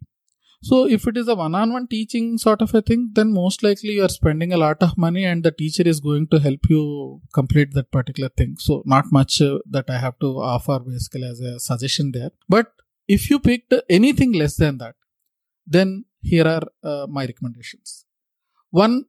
So 0.62 0.88
if 0.88 1.06
it 1.06 1.18
is 1.18 1.28
a 1.28 1.34
one-on-one 1.34 1.88
teaching 1.88 2.38
sort 2.38 2.62
of 2.62 2.74
a 2.74 2.80
thing, 2.80 3.10
then 3.12 3.34
most 3.34 3.62
likely 3.62 3.90
you 3.90 4.04
are 4.04 4.08
spending 4.08 4.52
a 4.52 4.56
lot 4.56 4.82
of 4.82 4.96
money 4.96 5.24
and 5.24 5.42
the 5.42 5.50
teacher 5.52 5.82
is 5.84 6.00
going 6.00 6.28
to 6.28 6.38
help 6.38 6.60
you 6.70 7.20
complete 7.34 7.74
that 7.74 7.92
particular 7.92 8.30
thing. 8.30 8.56
So 8.58 8.82
not 8.86 9.12
much 9.12 9.42
uh, 9.42 9.58
that 9.70 9.90
I 9.90 9.98
have 9.98 10.18
to 10.20 10.40
offer 10.40 10.78
basically 10.78 11.24
as 11.24 11.40
a 11.40 11.60
suggestion 11.60 12.12
there. 12.12 12.30
But 12.48 12.72
if 13.06 13.28
you 13.28 13.40
picked 13.40 13.74
anything 13.90 14.32
less 14.32 14.56
than 14.56 14.78
that, 14.78 14.94
then 15.66 16.06
here 16.22 16.46
are 16.46 16.62
uh, 16.82 17.06
my 17.10 17.26
recommendations. 17.26 18.06
One, 18.70 19.04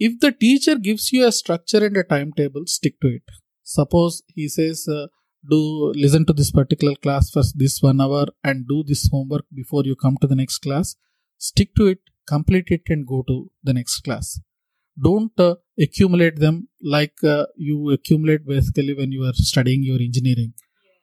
if 0.00 0.18
the 0.18 0.32
teacher 0.32 0.74
gives 0.74 1.12
you 1.12 1.24
a 1.24 1.30
structure 1.30 1.84
and 1.86 1.96
a 1.96 2.02
timetable, 2.02 2.66
stick 2.66 3.00
to 3.00 3.08
it. 3.08 3.22
Suppose 3.62 4.22
he 4.34 4.48
says 4.48 4.88
uh, 4.88 5.06
do 5.48 5.92
listen 5.94 6.26
to 6.26 6.32
this 6.32 6.50
particular 6.50 6.94
class 6.96 7.30
for 7.30 7.42
this 7.54 7.80
one 7.80 8.00
hour 8.00 8.26
and 8.42 8.66
do 8.68 8.82
this 8.86 9.08
homework 9.12 9.44
before 9.54 9.84
you 9.84 9.96
come 9.96 10.16
to 10.20 10.26
the 10.26 10.36
next 10.36 10.58
class. 10.58 10.96
Stick 11.38 11.74
to 11.76 11.86
it 11.86 12.00
complete 12.26 12.68
it 12.68 12.82
and 12.88 13.06
go 13.06 13.22
to 13.26 13.50
the 13.62 13.72
next 13.72 14.00
class. 14.00 14.40
Don't 15.00 15.38
uh, 15.38 15.56
accumulate 15.78 16.36
them 16.36 16.68
like 16.82 17.22
uh, 17.22 17.46
you 17.56 17.90
accumulate 17.90 18.46
basically 18.46 18.94
when 18.94 19.12
you 19.12 19.24
are 19.24 19.34
studying 19.34 19.82
your 19.82 20.00
engineering. 20.00 20.54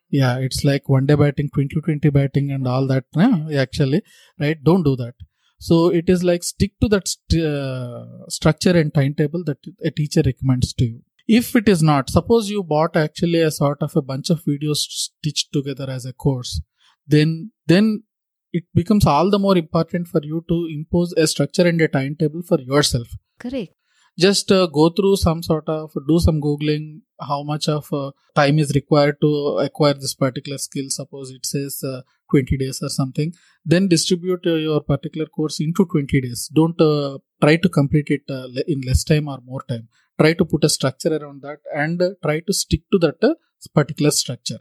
Yeah 0.09 0.37
it's 0.37 0.63
like 0.63 0.89
one 0.89 1.05
day 1.05 1.15
batting 1.15 1.49
20 1.53 1.81
20 1.81 2.09
batting 2.09 2.51
and 2.51 2.67
all 2.67 2.87
that 2.87 3.05
yeah, 3.15 3.61
actually 3.61 4.03
right? 4.39 4.63
Don't 4.63 4.83
do 4.83 4.95
that. 4.97 5.15
So 5.59 5.87
it 5.89 6.09
is 6.09 6.23
like 6.23 6.43
stick 6.43 6.73
to 6.81 6.89
that 6.89 7.07
st- 7.07 7.43
uh, 7.43 8.05
structure 8.27 8.77
and 8.77 8.93
timetable 8.93 9.43
that 9.45 9.59
a 9.83 9.91
teacher 9.91 10.21
recommends 10.25 10.73
to 10.73 10.85
you 10.85 11.01
if 11.27 11.55
it 11.55 11.69
is 11.69 11.81
not, 11.81 12.09
suppose 12.09 12.49
you 12.49 12.63
bought 12.63 12.95
actually 12.95 13.39
a 13.41 13.51
sort 13.51 13.81
of 13.81 13.95
a 13.95 14.01
bunch 14.01 14.29
of 14.29 14.43
videos 14.43 14.77
stitched 14.77 15.53
together 15.53 15.89
as 15.89 16.05
a 16.05 16.13
course, 16.13 16.61
then 17.07 17.51
then 17.67 18.03
it 18.51 18.65
becomes 18.73 19.05
all 19.05 19.29
the 19.29 19.39
more 19.39 19.57
important 19.57 20.07
for 20.07 20.21
you 20.23 20.43
to 20.47 20.67
impose 20.71 21.13
a 21.13 21.25
structure 21.25 21.67
and 21.67 21.81
a 21.81 21.87
timetable 21.87 22.43
for 22.43 22.59
yourself. 22.59 23.07
Correct. 23.39 23.73
Just 24.19 24.51
uh, 24.51 24.67
go 24.67 24.89
through 24.89 25.15
some 25.15 25.41
sort 25.41 25.67
of 25.67 25.91
do 26.07 26.19
some 26.19 26.39
googling 26.39 27.01
how 27.19 27.41
much 27.41 27.67
of 27.67 27.91
uh, 27.91 28.11
time 28.35 28.59
is 28.59 28.71
required 28.75 29.15
to 29.21 29.57
acquire 29.59 29.95
this 29.95 30.13
particular 30.13 30.59
skill. 30.59 30.85
Suppose 30.89 31.31
it 31.31 31.45
says 31.47 31.81
uh, 31.83 32.01
20 32.29 32.57
days 32.57 32.79
or 32.83 32.89
something. 32.89 33.33
Then 33.65 33.87
distribute 33.87 34.45
uh, 34.45 34.53
your 34.53 34.81
particular 34.81 35.25
course 35.25 35.59
into 35.59 35.85
20 35.85 36.21
days. 36.21 36.47
Don't 36.53 36.79
uh, 36.79 37.17
try 37.41 37.55
to 37.55 37.69
complete 37.69 38.09
it 38.09 38.21
uh, 38.29 38.49
in 38.67 38.81
less 38.81 39.03
time 39.03 39.27
or 39.27 39.39
more 39.43 39.63
time 39.63 39.87
try 40.19 40.33
to 40.33 40.45
put 40.45 40.63
a 40.63 40.69
structure 40.69 41.15
around 41.15 41.41
that 41.41 41.59
and 41.73 42.01
try 42.23 42.39
to 42.41 42.53
stick 42.53 42.81
to 42.91 42.99
that 42.99 43.23
uh, 43.23 43.33
particular 43.73 44.11
structure. 44.11 44.59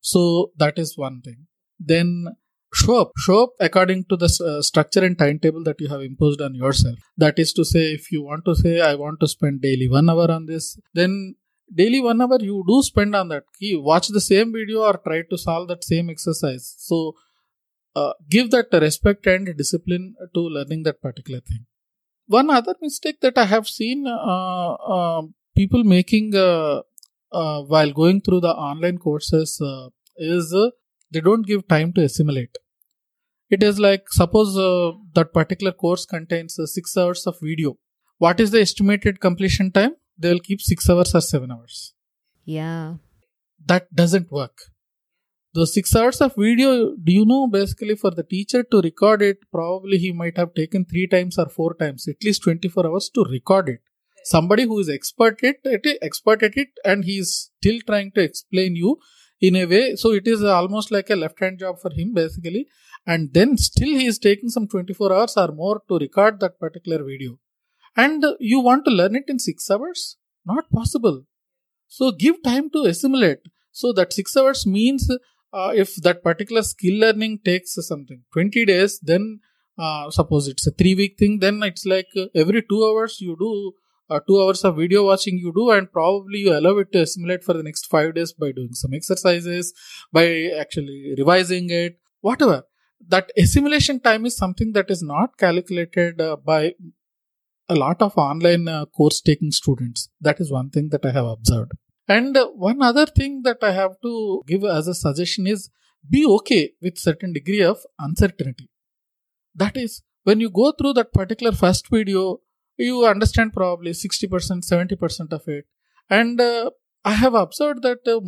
So 0.00 0.52
that 0.56 0.78
is 0.78 0.96
one 0.96 1.20
thing. 1.22 1.46
Then 1.78 2.26
show 2.72 3.00
up. 3.00 3.12
Show 3.18 3.44
up 3.44 3.50
according 3.60 4.04
to 4.10 4.16
the 4.16 4.30
uh, 4.46 4.62
structure 4.62 5.04
and 5.04 5.18
timetable 5.18 5.64
that 5.64 5.80
you 5.80 5.88
have 5.88 6.02
imposed 6.02 6.40
on 6.40 6.54
yourself. 6.54 6.98
That 7.16 7.38
is 7.38 7.52
to 7.54 7.64
say 7.64 7.92
if 7.92 8.12
you 8.12 8.22
want 8.22 8.44
to 8.46 8.54
say 8.54 8.80
i 8.80 8.94
want 8.94 9.20
to 9.20 9.28
spend 9.28 9.62
daily 9.62 9.88
one 9.88 10.10
hour 10.10 10.30
on 10.30 10.46
this 10.46 10.78
then 10.92 11.34
daily 11.74 12.00
one 12.00 12.20
hour 12.20 12.38
you 12.40 12.64
do 12.68 12.82
spend 12.82 13.14
on 13.16 13.28
that. 13.28 13.44
Key 13.58 13.76
watch 13.76 14.08
the 14.08 14.20
same 14.20 14.52
video 14.52 14.82
or 14.82 14.96
try 14.98 15.22
to 15.30 15.38
solve 15.38 15.68
that 15.68 15.84
same 15.84 16.10
exercise. 16.10 16.74
So 16.78 17.14
uh, 17.96 18.12
give 18.28 18.50
that 18.50 18.66
respect 18.72 19.26
and 19.26 19.56
discipline 19.56 20.14
to 20.34 20.40
learning 20.40 20.82
that 20.82 21.00
particular 21.00 21.40
thing 21.40 21.66
one 22.26 22.50
other 22.50 22.74
mistake 22.80 23.20
that 23.20 23.38
I 23.38 23.44
have 23.44 23.68
seen 23.68 24.06
uh, 24.06 24.72
uh, 24.72 25.22
people 25.54 25.84
making 25.84 26.34
uh, 26.34 26.82
uh, 27.32 27.62
while 27.62 27.92
going 27.92 28.20
through 28.20 28.40
the 28.40 28.54
online 28.54 28.98
courses 28.98 29.60
uh, 29.60 29.88
is 30.16 30.54
uh, 30.54 30.70
they 31.10 31.20
don't 31.20 31.46
give 31.46 31.66
time 31.68 31.92
to 31.94 32.02
assimilate. 32.02 32.56
It 33.50 33.62
is 33.62 33.78
like 33.78 34.04
suppose 34.10 34.56
uh, 34.56 34.92
that 35.14 35.32
particular 35.32 35.72
course 35.72 36.06
contains 36.06 36.58
uh, 36.58 36.66
six 36.66 36.96
hours 36.96 37.26
of 37.26 37.36
video. 37.40 37.76
What 38.18 38.40
is 38.40 38.50
the 38.50 38.60
estimated 38.60 39.20
completion 39.20 39.70
time? 39.70 39.96
They 40.16 40.32
will 40.32 40.40
keep 40.40 40.60
six 40.60 40.88
hours 40.88 41.14
or 41.14 41.20
seven 41.20 41.50
hours. 41.50 41.94
Yeah. 42.44 42.94
That 43.66 43.94
doesn't 43.94 44.30
work. 44.30 44.58
Those 45.54 45.72
six 45.72 45.94
hours 45.94 46.20
of 46.20 46.34
video, 46.36 46.96
do 46.96 47.12
you 47.12 47.24
know 47.24 47.46
basically 47.46 47.94
for 47.94 48.10
the 48.10 48.24
teacher 48.24 48.64
to 48.64 48.80
record 48.80 49.22
it, 49.22 49.38
probably 49.52 49.98
he 49.98 50.10
might 50.10 50.36
have 50.36 50.52
taken 50.52 50.84
three 50.84 51.06
times 51.06 51.38
or 51.38 51.48
four 51.48 51.74
times, 51.74 52.08
at 52.08 52.24
least 52.24 52.42
24 52.42 52.88
hours 52.88 53.08
to 53.10 53.24
record 53.30 53.68
it. 53.68 53.80
Somebody 54.24 54.64
who 54.64 54.80
is 54.80 54.88
expert 54.88 55.44
at 55.44 55.58
it, 55.62 55.98
expert 56.02 56.42
at 56.42 56.56
it, 56.56 56.70
and 56.84 57.04
he 57.04 57.18
is 57.18 57.50
still 57.60 57.78
trying 57.86 58.10
to 58.16 58.20
explain 58.20 58.74
you 58.74 58.98
in 59.40 59.54
a 59.54 59.64
way. 59.66 59.94
So 59.94 60.10
it 60.10 60.26
is 60.26 60.42
almost 60.42 60.90
like 60.90 61.08
a 61.10 61.14
left 61.14 61.38
hand 61.38 61.60
job 61.60 61.78
for 61.80 61.92
him 61.92 62.14
basically. 62.14 62.66
And 63.06 63.32
then 63.32 63.56
still 63.56 63.88
he 63.88 64.06
is 64.06 64.18
taking 64.18 64.48
some 64.48 64.66
24 64.66 65.12
hours 65.12 65.36
or 65.36 65.52
more 65.52 65.82
to 65.88 65.98
record 65.98 66.40
that 66.40 66.58
particular 66.58 67.04
video. 67.04 67.38
And 67.96 68.24
you 68.40 68.58
want 68.58 68.84
to 68.86 68.90
learn 68.90 69.14
it 69.14 69.26
in 69.28 69.38
six 69.38 69.70
hours? 69.70 70.16
Not 70.44 70.68
possible. 70.70 71.26
So 71.86 72.10
give 72.10 72.42
time 72.42 72.70
to 72.70 72.86
assimilate. 72.86 73.38
So 73.70 73.92
that 73.92 74.12
six 74.12 74.36
hours 74.36 74.66
means 74.66 75.08
uh, 75.54 75.72
if 75.74 75.94
that 76.06 76.22
particular 76.22 76.62
skill 76.62 76.98
learning 77.04 77.40
takes 77.44 77.74
something 77.88 78.22
20 78.32 78.64
days, 78.66 78.98
then 79.00 79.40
uh, 79.78 80.10
suppose 80.10 80.48
it's 80.48 80.66
a 80.66 80.70
three 80.70 80.94
week 80.94 81.16
thing, 81.18 81.38
then 81.38 81.62
it's 81.62 81.86
like 81.86 82.08
uh, 82.16 82.26
every 82.34 82.62
two 82.62 82.84
hours 82.84 83.20
you 83.20 83.36
do 83.38 83.72
uh, 84.10 84.20
two 84.26 84.40
hours 84.42 84.64
of 84.64 84.76
video 84.76 85.06
watching 85.06 85.38
you 85.38 85.52
do, 85.54 85.70
and 85.70 85.90
probably 85.90 86.40
you 86.40 86.52
allow 86.56 86.76
it 86.78 86.92
to 86.92 87.00
assimilate 87.02 87.42
for 87.42 87.54
the 87.54 87.62
next 87.62 87.86
five 87.86 88.14
days 88.14 88.32
by 88.32 88.52
doing 88.52 88.72
some 88.72 88.92
exercises, 88.94 89.72
by 90.12 90.50
actually 90.58 91.14
revising 91.16 91.70
it, 91.70 91.98
whatever. 92.20 92.64
That 93.06 93.30
assimilation 93.36 94.00
time 94.00 94.26
is 94.26 94.36
something 94.36 94.72
that 94.72 94.90
is 94.90 95.02
not 95.02 95.36
calculated 95.36 96.20
uh, 96.20 96.36
by 96.36 96.74
a 97.68 97.74
lot 97.74 98.00
of 98.02 98.16
online 98.16 98.68
uh, 98.68 98.86
course 98.86 99.20
taking 99.20 99.50
students. 99.50 100.08
That 100.20 100.40
is 100.40 100.52
one 100.52 100.70
thing 100.70 100.90
that 100.90 101.04
I 101.04 101.12
have 101.12 101.26
observed. 101.26 101.72
And 102.06 102.36
one 102.54 102.82
other 102.82 103.06
thing 103.06 103.42
that 103.44 103.58
I 103.62 103.72
have 103.72 104.00
to 104.02 104.42
give 104.46 104.64
as 104.64 104.88
a 104.88 104.94
suggestion 104.94 105.46
is 105.46 105.70
be 106.08 106.26
okay 106.26 106.72
with 106.82 106.98
certain 106.98 107.32
degree 107.32 107.62
of 107.62 107.78
uncertainty. 107.98 108.68
That 109.54 109.76
is, 109.76 110.02
when 110.24 110.40
you 110.40 110.50
go 110.50 110.72
through 110.72 110.94
that 110.94 111.12
particular 111.12 111.52
first 111.52 111.88
video, 111.88 112.40
you 112.76 113.06
understand 113.06 113.52
probably 113.54 113.92
60%, 113.92 114.28
70% 114.28 115.32
of 115.32 115.48
it. 115.48 115.66
And 116.10 116.40
uh, 116.40 116.70
I 117.04 117.12
have 117.12 117.34
observed 117.34 117.82
that 117.82 118.06
uh, 118.06 118.20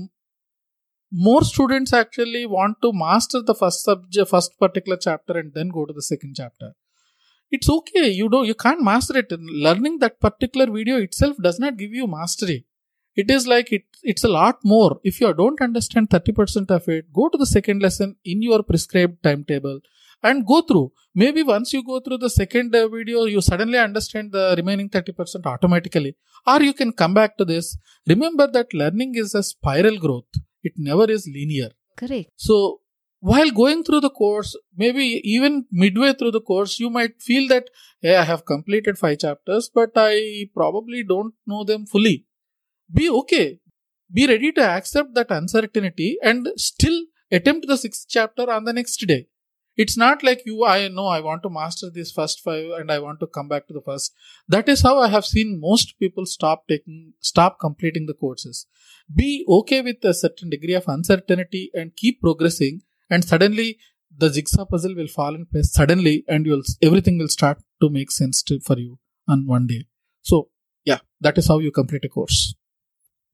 more 1.13 1.43
students 1.43 1.93
actually 1.93 2.47
want 2.47 2.79
to 2.83 2.93
master 2.95 3.43
the 3.43 3.55
first 3.55 3.85
subject, 3.85 4.31
first 4.31 4.59
particular 4.59 4.97
chapter 4.97 5.37
and 5.39 5.53
then 5.53 5.69
go 5.69 5.85
to 5.85 5.93
the 5.93 6.03
second 6.03 6.35
chapter. 6.37 6.73
It's 7.51 7.69
okay. 7.69 8.09
You 8.09 8.29
don't, 8.29 8.47
you 8.47 8.55
can't 8.55 8.83
master 8.83 9.19
it. 9.19 9.31
Learning 9.31 9.99
that 9.99 10.19
particular 10.19 10.67
video 10.73 10.97
itself 10.97 11.37
does 11.43 11.59
not 11.59 11.77
give 11.77 11.93
you 11.93 12.07
mastery 12.07 12.65
it 13.17 13.31
is 13.31 13.47
like 13.47 13.73
it, 13.73 13.85
it's 14.03 14.25
a 14.25 14.29
lot 14.29 14.59
more. 14.63 15.01
If 15.03 15.21
you 15.21 15.33
don't 15.33 15.61
understand 15.61 16.11
30% 16.11 16.71
of 16.71 16.89
it, 16.89 17.13
go 17.13 17.29
to 17.29 17.39
the 17.39 17.47
second 17.47 17.81
lesson 17.81 18.17
in 18.25 18.43
your 18.43 18.63
prescribed 18.63 19.23
timetable 19.23 19.81
and 20.23 20.47
go 20.47 20.61
through. 20.61 20.93
Maybe 21.15 21.43
once 21.43 21.73
you 21.73 21.83
go 21.83 22.01
through 22.01 22.19
the 22.19 22.31
second 22.31 22.75
uh, 22.77 22.89
video, 22.89 23.25
you 23.25 23.41
suddenly 23.41 23.79
understand 23.79 24.33
the 24.33 24.55
remaining 24.57 24.91
30% 24.91 25.47
automatically. 25.47 26.15
Or 26.47 26.63
you 26.63 26.75
can 26.75 26.93
come 26.93 27.15
back 27.15 27.39
to 27.39 27.45
this. 27.45 27.79
Remember 28.07 28.47
that 28.47 28.75
learning 28.75 29.15
is 29.15 29.35
a 29.35 29.43
spiral 29.43 29.99
growth. 29.99 30.33
It 30.63 30.75
never 30.77 31.11
is 31.11 31.27
linear. 31.33 31.71
Correct. 31.97 32.29
So 32.37 32.81
while 33.21 33.51
going 33.51 33.83
through 33.83 34.01
the 34.01 34.11
course, 34.11 34.55
maybe 34.77 35.23
even 35.25 35.65
midway 35.73 36.13
through 36.13 36.33
the 36.33 36.43
course, 36.43 36.79
you 36.79 36.91
might 36.91 37.23
feel 37.23 37.49
that, 37.49 37.71
hey, 38.03 38.17
I 38.17 38.25
have 38.25 38.45
completed 38.45 38.99
five 38.99 39.21
chapters, 39.21 39.71
but 39.75 39.91
I 39.97 40.51
probably 40.55 41.03
don't 41.03 41.33
know 41.47 41.65
them 41.65 41.87
fully 41.87 42.27
be 42.93 43.11
okay. 43.11 43.61
Be 44.13 44.27
ready 44.27 44.53
to 44.53 44.63
accept 44.63 45.15
that 45.15 45.31
uncertainty 45.31 46.19
and 46.23 46.49
still 46.57 47.07
attempt 47.31 47.67
the 47.67 47.77
sixth 47.77 48.07
chapter 48.09 48.51
on 48.51 48.65
the 48.65 48.73
next 48.73 48.97
day. 49.07 49.27
It's 49.77 49.97
not 49.97 50.23
like 50.23 50.43
you, 50.47 50.65
I 50.65 50.89
know 50.89 51.07
I 51.07 51.21
want 51.21 51.43
to 51.43 51.51
master 51.51 51.91
these 51.91 52.11
first 52.11 52.41
five 52.43 52.71
and 52.79 52.91
I 52.91 52.99
want 52.99 53.21
to 53.21 53.27
come 53.27 53.47
back 53.47 53.67
to 53.67 53.75
the 53.75 53.83
first. 53.83 54.15
That 54.49 54.71
is 54.71 54.81
how 54.81 54.99
I 54.99 55.09
have 55.09 55.27
seen 55.27 55.61
most 55.61 55.99
people 55.99 56.25
stop 56.25 56.67
taking, 56.67 57.13
stop 57.21 57.59
completing 57.61 58.07
the 58.07 58.15
courses. 58.15 58.67
Be 59.15 59.45
okay 59.47 59.83
with 59.83 60.03
a 60.03 60.15
certain 60.15 60.49
degree 60.49 60.73
of 60.73 60.89
uncertainty 60.89 61.71
and 61.75 61.95
keep 61.95 62.23
progressing 62.23 62.83
and 63.11 63.23
suddenly 63.23 63.79
the 64.17 64.31
jigsaw 64.31 64.65
puzzle 64.65 64.95
will 64.95 65.09
fall 65.09 65.35
in 65.35 65.45
place 65.45 65.73
suddenly 65.73 66.25
and 66.27 66.47
you'll, 66.47 66.63
everything 66.81 67.19
will 67.19 67.29
start 67.29 67.59
to 67.83 67.91
make 67.91 68.11
sense 68.11 68.43
to, 68.45 68.59
for 68.61 68.79
you 68.79 68.99
on 69.29 69.47
one 69.47 69.67
day. 69.67 69.85
So 70.23 70.49
yeah, 70.87 71.01
that 71.21 71.37
is 71.37 71.49
how 71.49 71.59
you 71.59 71.71
complete 71.71 72.05
a 72.07 72.09
course. 72.09 72.55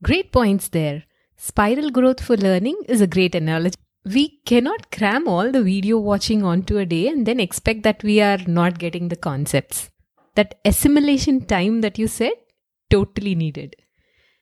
Great 0.02 0.32
points 0.32 0.66
there. 0.66 1.04
Spiral 1.36 1.90
growth 1.90 2.20
for 2.20 2.36
learning 2.36 2.76
is 2.88 3.00
a 3.00 3.06
great 3.06 3.36
analogy. 3.36 3.76
We 4.04 4.40
cannot 4.44 4.90
cram 4.90 5.28
all 5.28 5.52
the 5.52 5.62
video 5.62 5.96
watching 5.96 6.42
onto 6.42 6.78
a 6.78 6.84
day 6.84 7.06
and 7.06 7.24
then 7.24 7.38
expect 7.38 7.84
that 7.84 8.02
we 8.02 8.20
are 8.20 8.38
not 8.48 8.80
getting 8.80 9.08
the 9.08 9.16
concepts. 9.16 9.90
That 10.34 10.58
assimilation 10.64 11.44
time 11.44 11.82
that 11.82 11.98
you 11.98 12.08
said, 12.08 12.32
totally 12.90 13.36
needed. 13.36 13.76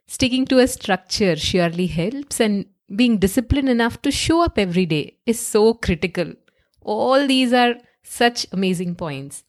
Sticking 0.06 0.46
to 0.46 0.60
a 0.60 0.66
structure 0.66 1.36
surely 1.36 1.88
helps, 1.88 2.40
and 2.40 2.64
being 2.96 3.18
disciplined 3.18 3.68
enough 3.68 4.00
to 4.00 4.10
show 4.10 4.42
up 4.42 4.58
every 4.58 4.86
day 4.86 5.18
is 5.26 5.38
so 5.38 5.74
critical. 5.74 6.32
All 6.80 7.26
these 7.26 7.52
are 7.52 7.74
such 8.02 8.46
amazing 8.50 8.94
points. 8.94 9.44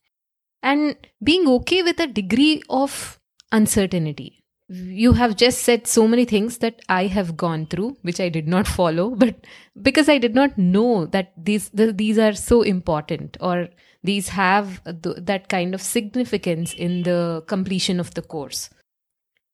And 0.61 0.97
being 1.23 1.47
okay 1.47 1.83
with 1.83 2.01
a 2.01 2.07
degree 2.07 2.61
of 2.69 3.17
uncertainty 3.53 4.40
you 4.71 5.13
have 5.13 5.35
just 5.35 5.63
said 5.63 5.85
so 5.85 6.07
many 6.07 6.23
things 6.23 6.59
that 6.59 6.81
I 6.87 7.07
have 7.07 7.35
gone 7.35 7.65
through, 7.65 7.97
which 8.03 8.21
I 8.21 8.29
did 8.29 8.47
not 8.47 8.67
follow, 8.67 9.09
but 9.15 9.35
because 9.81 10.07
I 10.07 10.17
did 10.17 10.33
not 10.33 10.57
know 10.57 11.05
that 11.07 11.33
these 11.37 11.69
the, 11.69 11.91
these 11.91 12.17
are 12.17 12.33
so 12.33 12.61
important 12.61 13.37
or 13.41 13.67
these 14.03 14.29
have 14.29 14.81
th- 15.03 15.17
that 15.19 15.49
kind 15.49 15.75
of 15.75 15.81
significance 15.81 16.73
in 16.73 17.03
the 17.03 17.43
completion 17.47 17.99
of 17.99 18.13
the 18.13 18.21
course. 18.21 18.69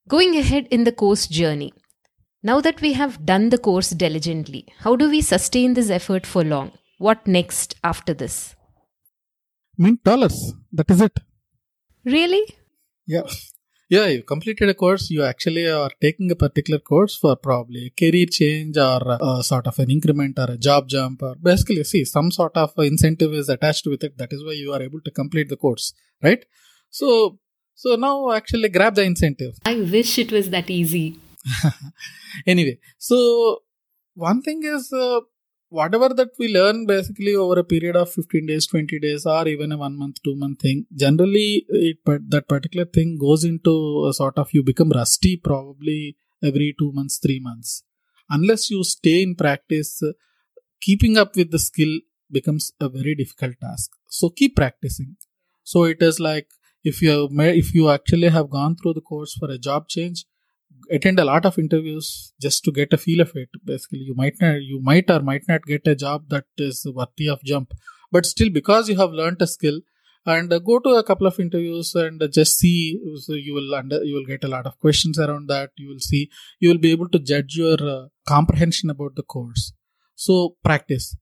Going 0.07 0.37
ahead 0.37 0.67
in 0.71 0.83
the 0.83 0.91
course 0.91 1.27
journey, 1.27 1.73
now 2.43 2.61
that 2.61 2.79
we 2.79 2.93
have 2.93 3.25
done 3.25 3.49
the 3.49 3.57
course 3.57 3.89
diligently, 3.89 4.67
how 4.79 4.95
do 4.95 5.09
we 5.09 5.21
sustain 5.21 5.73
this 5.73 5.89
effort 5.89 6.25
for 6.25 6.43
long? 6.43 6.71
What 6.99 7.27
next 7.27 7.75
after 7.83 8.13
this? 8.13 8.55
Mint 9.77 10.03
dollars. 10.03 10.53
That 10.71 10.89
is 10.89 11.01
it. 11.01 11.19
Really? 12.05 12.55
Yeah 13.05 13.23
yeah 13.89 14.07
you 14.07 14.23
completed 14.23 14.69
a 14.69 14.73
course. 14.73 15.09
You 15.09 15.23
actually 15.23 15.69
are 15.69 15.91
taking 16.01 16.31
a 16.31 16.35
particular 16.35 16.79
course 16.79 17.15
for 17.15 17.35
probably 17.35 17.87
a 17.87 17.89
career 18.01 18.25
change 18.25 18.77
or 18.77 19.01
a 19.19 19.43
sort 19.43 19.67
of 19.67 19.79
an 19.79 19.89
increment 19.91 20.37
or 20.39 20.51
a 20.51 20.57
job 20.57 20.87
jump 20.87 21.21
or 21.21 21.35
basically 21.35 21.83
see 21.83 22.03
some 22.05 22.31
sort 22.31 22.55
of 22.55 22.73
incentive 22.77 23.33
is 23.33 23.49
attached 23.49 23.87
with 23.87 24.03
it. 24.03 24.17
That 24.17 24.33
is 24.33 24.43
why 24.43 24.53
you 24.53 24.73
are 24.73 24.81
able 24.81 25.01
to 25.01 25.11
complete 25.11 25.49
the 25.49 25.57
course 25.57 25.93
right? 26.23 26.43
So 26.89 27.39
so 27.75 27.95
now 27.95 28.31
actually 28.31 28.69
grab 28.69 28.95
the 28.95 29.03
incentive. 29.03 29.55
I 29.65 29.75
wish 29.75 30.17
it 30.17 30.31
was 30.31 30.49
that 30.49 30.69
easy. 30.69 31.19
Anyway 32.45 32.77
so 32.97 33.59
one 34.13 34.41
thing 34.41 34.63
is 34.63 34.91
uh, 34.91 35.21
whatever 35.69 36.09
that 36.09 36.29
we 36.39 36.47
learn 36.53 36.85
basically 36.85 37.35
over 37.35 37.59
a 37.59 37.63
period 37.63 37.95
of 37.95 38.11
15 38.11 38.45
days 38.45 38.67
20 38.67 38.99
days 38.99 39.25
or 39.25 39.47
even 39.47 39.71
a 39.71 39.77
one 39.77 39.97
month 39.97 40.17
two 40.23 40.35
month 40.35 40.61
thing 40.61 40.85
generally 40.95 41.65
it, 41.69 41.97
that 42.05 42.47
particular 42.47 42.85
thing 42.85 43.17
goes 43.19 43.43
into 43.43 44.05
a 44.09 44.13
sort 44.13 44.37
of 44.37 44.49
you 44.53 44.63
become 44.63 44.91
rusty 44.91 45.35
probably 45.35 46.15
every 46.43 46.75
two 46.77 46.91
months 46.93 47.17
three 47.17 47.39
months. 47.39 47.83
Unless 48.29 48.69
you 48.69 48.83
stay 48.83 49.23
in 49.23 49.35
practice 49.35 50.01
keeping 50.81 51.17
up 51.17 51.35
with 51.35 51.51
the 51.51 51.59
skill 51.59 51.99
becomes 52.31 52.71
a 52.79 52.89
very 52.89 53.15
difficult 53.15 53.55
task. 53.61 53.91
So 54.09 54.29
keep 54.29 54.55
practicing. 54.55 55.15
So 55.63 55.83
it 55.83 56.01
is 56.01 56.19
like 56.19 56.47
if 56.83 57.01
you 57.01 57.29
if 57.31 57.73
you 57.73 57.89
actually 57.89 58.29
have 58.29 58.49
gone 58.49 58.75
through 58.75 58.93
the 58.93 59.01
course 59.01 59.33
for 59.33 59.49
a 59.49 59.57
job 59.57 59.87
change 59.87 60.25
attend 60.91 61.19
a 61.19 61.25
lot 61.25 61.45
of 61.45 61.57
interviews 61.59 62.33
just 62.41 62.63
to 62.63 62.71
get 62.71 62.93
a 62.93 62.97
feel 62.97 63.21
of 63.21 63.31
it 63.35 63.49
basically. 63.63 63.99
You 63.99 64.15
might 64.15 64.35
not 64.39 64.61
you 64.61 64.79
might 64.81 65.09
or 65.09 65.19
might 65.21 65.47
not 65.47 65.63
get 65.65 65.87
a 65.87 65.95
job 65.95 66.29
that 66.29 66.45
is 66.57 66.85
worthy 66.93 67.29
of 67.29 67.43
jump. 67.43 67.73
But 68.11 68.25
still 68.25 68.49
because 68.49 68.89
you 68.89 68.97
have 68.97 69.11
learned 69.11 69.41
a 69.41 69.47
skill 69.47 69.81
and 70.25 70.49
go 70.65 70.79
to 70.79 70.89
a 70.95 71.03
couple 71.03 71.27
of 71.27 71.39
interviews 71.39 71.93
and 71.95 72.21
just 72.31 72.57
see 72.57 72.99
so 73.21 73.33
you 73.33 73.53
will 73.53 73.73
under 73.75 74.03
you 74.03 74.15
will 74.15 74.25
get 74.25 74.43
a 74.43 74.47
lot 74.47 74.65
of 74.65 74.79
questions 74.79 75.19
around 75.19 75.47
that. 75.47 75.71
You 75.77 75.89
will 75.89 75.99
see 75.99 76.29
you 76.59 76.69
will 76.69 76.77
be 76.77 76.91
able 76.91 77.09
to 77.09 77.19
judge 77.19 77.55
your 77.55 77.77
uh, 77.81 78.07
comprehension 78.25 78.89
about 78.89 79.15
the 79.15 79.23
course. 79.23 79.73
So 80.15 80.55
practice 80.63 81.15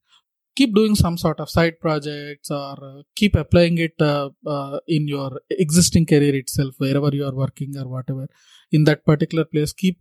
keep 0.56 0.74
doing 0.74 0.94
some 0.94 1.16
sort 1.18 1.38
of 1.40 1.50
side 1.50 1.78
projects 1.80 2.50
or 2.50 2.76
uh, 2.90 3.02
keep 3.14 3.34
applying 3.36 3.78
it 3.78 3.94
uh, 4.00 4.30
uh, 4.46 4.78
in 4.88 5.06
your 5.06 5.30
existing 5.50 6.06
career 6.06 6.34
itself 6.34 6.74
wherever 6.78 7.10
you 7.12 7.24
are 7.24 7.34
working 7.34 7.76
or 7.76 7.88
whatever. 7.88 8.26
In 8.72 8.84
that 8.84 9.04
particular 9.04 9.44
place 9.44 9.72
keep 9.72 9.98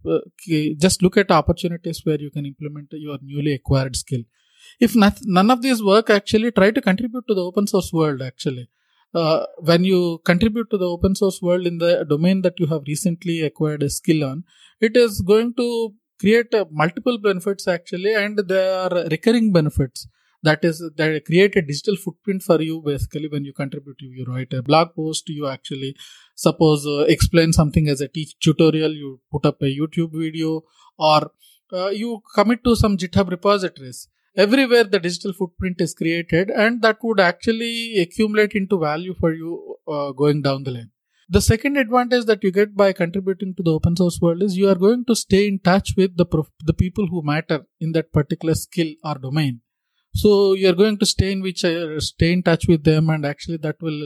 just 0.86 1.04
look 1.04 1.18
at 1.18 1.32
opportunities 1.32 2.02
where 2.04 2.20
you 2.20 2.32
can 2.32 2.46
implement 2.46 2.88
your 2.92 3.18
newly 3.22 3.54
acquired 3.54 3.96
skill. 3.96 4.24
If 4.80 4.96
not, 4.96 5.20
none 5.24 5.52
of 5.52 5.62
these 5.62 5.84
work 5.84 6.10
actually 6.10 6.52
try 6.52 6.72
to 6.72 6.82
contribute 6.82 7.28
to 7.28 7.36
the 7.36 7.44
open 7.44 7.68
source 7.68 7.92
world 7.94 8.22
actually. 8.22 8.70
Uh, 9.14 9.46
when 9.60 9.84
you 9.86 10.20
contribute 10.26 10.70
to 10.70 10.78
the 10.78 10.86
open 10.86 11.16
source 11.16 11.42
world 11.42 11.66
in 11.66 11.78
the 11.78 12.06
domain 12.10 12.42
that 12.42 12.60
you 12.60 12.66
have 12.68 12.82
recently 12.86 13.42
acquired 13.42 13.82
a 13.82 13.90
skill 13.90 14.26
on 14.26 14.44
it 14.82 14.98
is 14.98 15.22
going 15.22 15.54
to 15.54 15.94
create 16.20 16.54
uh, 16.54 16.66
multiple 16.70 17.18
benefits 17.18 17.66
actually 17.66 18.14
and 18.14 18.38
there 18.50 18.74
are 18.82 19.08
recurring 19.14 19.54
benefits 19.54 20.06
that 20.48 20.64
is 20.70 20.84
that 20.98 21.26
create 21.30 21.56
a 21.56 21.62
digital 21.72 21.98
footprint 22.04 22.44
for 22.50 22.62
you 22.62 22.82
basically 22.86 23.30
when 23.34 23.46
you 23.50 23.54
contribute 23.62 24.06
you 24.18 24.26
write 24.28 24.54
a 24.54 24.62
blog 24.70 24.94
post 24.96 25.30
you 25.30 25.48
actually 25.56 25.96
suppose 26.36 26.86
uh, 26.96 27.04
explain 27.16 27.54
something 27.60 27.88
as 27.96 28.02
a 28.02 28.08
teach 28.08 28.34
tutorial 28.40 28.94
you 29.04 29.20
put 29.32 29.46
up 29.52 29.62
a 29.62 29.76
youtube 29.80 30.14
video 30.26 30.64
or 30.98 31.32
uh, 31.74 31.90
you 31.90 32.22
commit 32.34 32.64
to 32.64 32.76
some 32.76 32.98
github 32.98 33.30
repositories. 33.30 34.08
Everywhere 34.38 34.84
the 34.84 35.00
digital 35.00 35.34
footprint 35.34 35.80
is 35.80 35.94
created 35.94 36.50
and 36.50 36.82
that 36.82 36.98
would 37.04 37.20
actually 37.20 38.00
accumulate 38.00 38.54
into 38.54 38.78
value 38.78 39.14
for 39.14 39.34
you 39.34 39.78
uh, 39.88 40.12
going 40.12 40.42
down 40.42 40.64
the 40.64 40.72
line. 40.72 40.92
The 41.30 41.42
second 41.42 41.78
advantage 41.78 42.26
that 42.26 42.44
you 42.44 42.52
get 42.52 42.76
by 42.76 42.94
contributing 42.94 43.56
to 43.56 43.64
the 43.64 43.72
open 43.72 43.96
source 43.96 44.20
world 44.22 44.44
is 44.44 44.58
you 44.58 44.70
are 44.70 44.76
going 44.76 45.06
to 45.06 45.16
stay 45.16 45.48
in 45.48 45.60
touch 45.60 45.94
with 45.98 46.18
the 46.18 46.26
prof- 46.26 46.52
the 46.64 46.74
people 46.74 47.08
who 47.08 47.24
matter 47.24 47.66
in 47.80 47.94
that 47.94 48.12
particular 48.12 48.54
skill 48.54 48.94
or 49.04 49.16
domain 49.16 49.62
so 50.22 50.54
you 50.54 50.68
are 50.70 50.80
going 50.82 50.98
to 50.98 51.06
stay 51.06 51.32
in 51.34 51.42
which 51.42 51.62
uh, 51.66 52.00
stay 52.00 52.32
in 52.32 52.42
touch 52.42 52.68
with 52.68 52.84
them 52.86 53.10
and 53.10 53.26
actually 53.26 53.58
that 53.58 53.76
will 53.82 54.04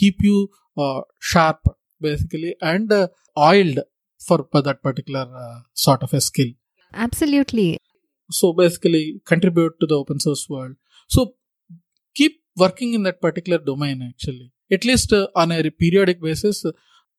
keep 0.00 0.22
you 0.28 0.48
uh, 0.76 1.00
sharp 1.18 1.60
basically 2.00 2.54
and 2.60 2.92
uh, 2.92 3.08
oiled 3.36 3.80
for, 4.26 4.46
for 4.52 4.62
that 4.62 4.82
particular 4.82 5.26
uh, 5.44 5.58
sort 5.72 6.04
of 6.04 6.14
a 6.14 6.20
skill. 6.20 6.52
Absolutely. 6.94 7.76
So 8.30 8.52
basically 8.52 9.20
contribute 9.26 9.74
to 9.80 9.86
the 9.86 9.96
open 9.96 10.20
source 10.20 10.46
world. 10.48 10.76
So 11.08 11.34
keep 12.14 12.40
working 12.56 12.94
in 12.94 13.02
that 13.04 13.20
particular 13.20 13.58
domain 13.58 14.00
actually. 14.08 14.52
At 14.70 14.84
least 14.84 15.12
uh, 15.12 15.26
on 15.34 15.50
a 15.50 15.70
periodic 15.70 16.22
basis 16.22 16.64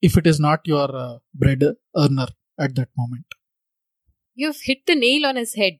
if 0.01 0.15
it 0.15 0.25
is 0.25 0.39
not 0.39 0.61
your 0.63 0.95
uh, 0.95 1.17
bread 1.33 1.63
earner 1.97 2.27
at 2.57 2.75
that 2.75 2.89
moment. 2.97 3.25
You've 4.33 4.61
hit 4.61 4.85
the 4.85 4.95
nail 4.95 5.25
on 5.25 5.35
his 5.35 5.55
head 5.55 5.79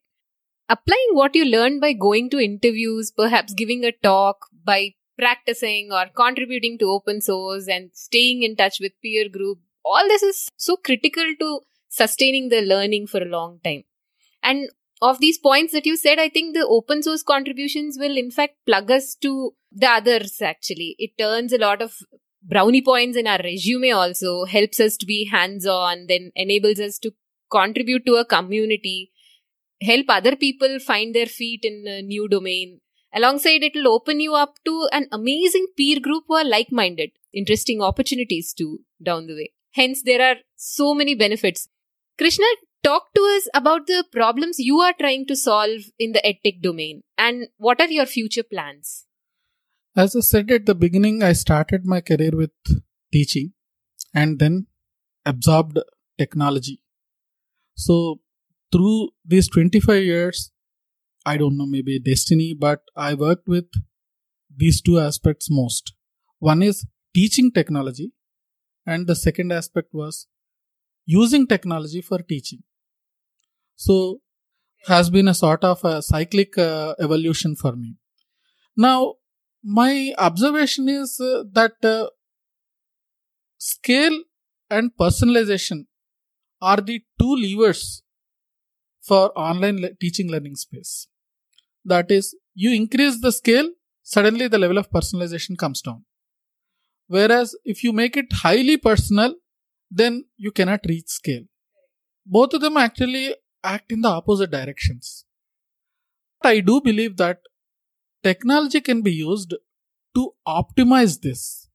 applying 0.70 1.12
what 1.14 1.36
you 1.36 1.46
learned 1.46 1.82
by 1.82 1.92
going 1.94 2.30
to 2.30 2.40
interviews 2.40 3.12
perhaps 3.12 3.54
giving 3.54 3.84
a 3.84 3.92
talk 3.92 4.48
by 4.64 4.94
practicing 5.18 5.92
or 5.92 6.06
contributing 6.16 6.78
to 6.78 6.86
open 6.86 7.22
source 7.22 7.68
and 7.68 7.90
staying 7.94 8.44
in 8.44 8.56
touch 8.56 8.80
with 8.80 9.00
peer 9.02 9.28
group 9.28 9.60
all 9.84 10.08
this 10.08 10.24
is 10.24 10.48
so 10.56 10.78
critical 10.78 11.34
to 11.40 11.60
sustaining 11.90 12.50
the 12.50 12.62
learning 12.62 13.08
for 13.08 13.22
a 13.22 13.34
long 13.38 13.60
time 13.64 13.84
and 14.44 14.70
of 15.02 15.20
these 15.20 15.38
points 15.38 15.74
that 15.74 15.86
you 15.86 15.96
said, 15.96 16.20
I 16.20 16.30
think 16.30 16.54
the 16.54 16.68
open 16.68 17.02
source 17.04 17.24
contributions 17.24 17.98
will 17.98 18.18
in 18.18 18.32
fact 18.32 18.56
plug 18.66 18.92
us 18.92 19.16
to 19.22 19.54
the 19.72 19.88
others 19.88 20.42
actually. 20.42 20.96
It 21.00 21.12
turns 21.18 21.54
a 21.54 21.58
lot 21.58 21.82
of 21.82 21.96
brownie 22.44 22.82
points 22.82 23.18
in 23.18 23.28
our 23.28 23.40
resume 23.44 23.92
also, 23.92 24.46
helps 24.46 24.80
us 24.80 24.98
to 24.98 25.06
be 25.06 25.26
hands 25.26 25.66
on, 25.66 26.08
then 26.08 26.32
enables 26.36 26.80
us 26.80 26.98
to 27.00 27.12
contribute 27.52 28.06
to 28.06 28.16
a 28.16 28.26
community, 28.26 29.12
help 29.82 30.06
other 30.10 30.36
people 30.36 30.80
find 30.80 31.14
their 31.14 31.26
feet 31.26 31.62
in 31.64 31.86
a 31.88 32.02
new 32.02 32.28
domain. 32.28 32.82
Alongside, 33.14 33.64
it 33.64 33.74
will 33.76 33.88
open 33.88 34.20
you 34.20 34.36
up 34.36 34.56
to 34.66 34.88
an 34.92 35.08
amazing 35.12 35.68
peer 35.76 36.00
group 36.00 36.26
who 36.28 36.36
are 36.36 36.46
like 36.46 36.72
minded, 36.72 37.12
interesting 37.34 37.82
opportunities 37.82 38.54
too 38.54 38.80
down 39.02 39.26
the 39.26 39.34
way. 39.34 39.52
Hence, 39.72 40.04
there 40.04 40.22
are 40.22 40.38
so 40.56 40.94
many 40.94 41.16
benefits. 41.16 41.68
Krishna, 42.18 42.46
talk 42.84 43.14
to 43.14 43.22
us 43.36 43.48
about 43.54 43.88
the 43.88 44.04
problems 44.12 44.60
you 44.60 44.80
are 44.80 44.94
trying 45.00 45.26
to 45.26 45.36
solve 45.36 45.82
in 45.98 46.14
the 46.14 46.22
edtech 46.30 46.62
domain 46.62 47.02
and 47.18 47.48
what 47.58 47.82
are 47.82 47.90
your 47.90 48.06
future 48.06 48.44
plans 48.44 49.06
as 49.96 50.16
i 50.16 50.22
said 50.22 50.52
at 50.58 50.66
the 50.66 50.76
beginning 50.76 51.22
i 51.30 51.34
started 51.34 51.86
my 51.86 52.00
career 52.00 52.32
with 52.42 52.74
teaching 53.12 53.52
and 54.14 54.40
then 54.40 54.66
absorbed 55.26 55.80
technology 56.18 56.82
so 57.76 58.20
through 58.72 59.10
these 59.26 59.50
25 59.50 60.04
years 60.04 60.52
i 61.26 61.38
don't 61.38 61.58
know 61.58 61.66
maybe 61.66 62.00
destiny 62.00 62.54
but 62.54 62.82
i 62.96 63.14
worked 63.14 63.48
with 63.48 63.82
these 64.64 64.82
two 64.82 65.00
aspects 65.00 65.50
most 65.50 65.94
one 66.40 66.64
is 66.64 66.86
teaching 67.14 67.52
technology 67.52 68.12
and 68.86 69.08
the 69.08 69.16
second 69.16 69.52
aspect 69.52 69.94
was 69.94 70.28
using 71.06 71.46
technology 71.48 72.02
for 72.02 72.20
teaching 72.20 72.64
so, 73.80 74.20
has 74.88 75.10
been 75.10 75.30
a 75.30 75.34
sort 75.34 75.64
of 75.64 75.84
a 75.86 76.02
cyclic 76.02 76.58
uh, 76.58 76.96
evolution 77.00 77.56
for 77.56 77.78
me. 77.78 77.96
Now, 78.76 79.16
my 79.64 80.14
observation 80.18 80.90
is 80.90 81.18
uh, 81.22 81.44
that 81.54 81.74
uh, 81.82 82.10
scale 83.58 84.18
and 84.70 84.92
personalization 85.00 85.86
are 86.62 86.82
the 86.82 87.02
two 87.18 87.36
levers 87.36 88.04
for 89.02 89.32
online 89.38 89.82
le- 89.82 89.94
teaching 89.96 90.30
learning 90.30 90.56
space. 90.56 91.08
That 91.86 92.12
is, 92.12 92.36
you 92.54 92.74
increase 92.74 93.22
the 93.22 93.32
scale, 93.32 93.70
suddenly 94.04 94.48
the 94.48 94.60
level 94.60 94.78
of 94.78 94.92
personalization 94.92 95.58
comes 95.58 95.82
down. 95.82 96.06
Whereas 97.08 97.56
if 97.66 97.84
you 97.84 97.92
make 97.92 98.18
it 98.18 98.32
highly 98.32 98.78
personal, 98.78 99.36
then 99.90 100.26
you 100.38 100.52
cannot 100.52 100.82
reach 100.88 101.08
scale. 101.08 101.44
Both 102.26 102.54
of 102.54 102.62
them 102.62 102.78
actually 102.78 103.36
act 103.64 103.92
in 103.92 104.02
the 104.02 104.10
opposite 104.10 104.52
directions. 104.52 105.26
But 106.42 106.50
I 106.50 106.60
do 106.60 106.82
believe 106.82 107.18
that 107.18 107.40
technology 108.24 108.82
can 108.82 109.02
be 109.02 109.12
used 109.14 109.56
to 110.16 110.34
optimize 110.48 111.22
this. 111.22 111.68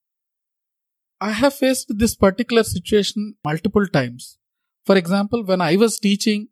I 1.21 1.31
have 1.33 1.55
faced 1.55 1.87
this 1.99 2.15
particular 2.15 2.63
situation 2.63 3.35
multiple 3.45 3.87
times. 3.87 4.39
For 4.85 4.97
example, 4.97 5.45
when 5.45 5.61
I 5.61 5.77
was 5.77 5.99
teaching, 5.99 6.49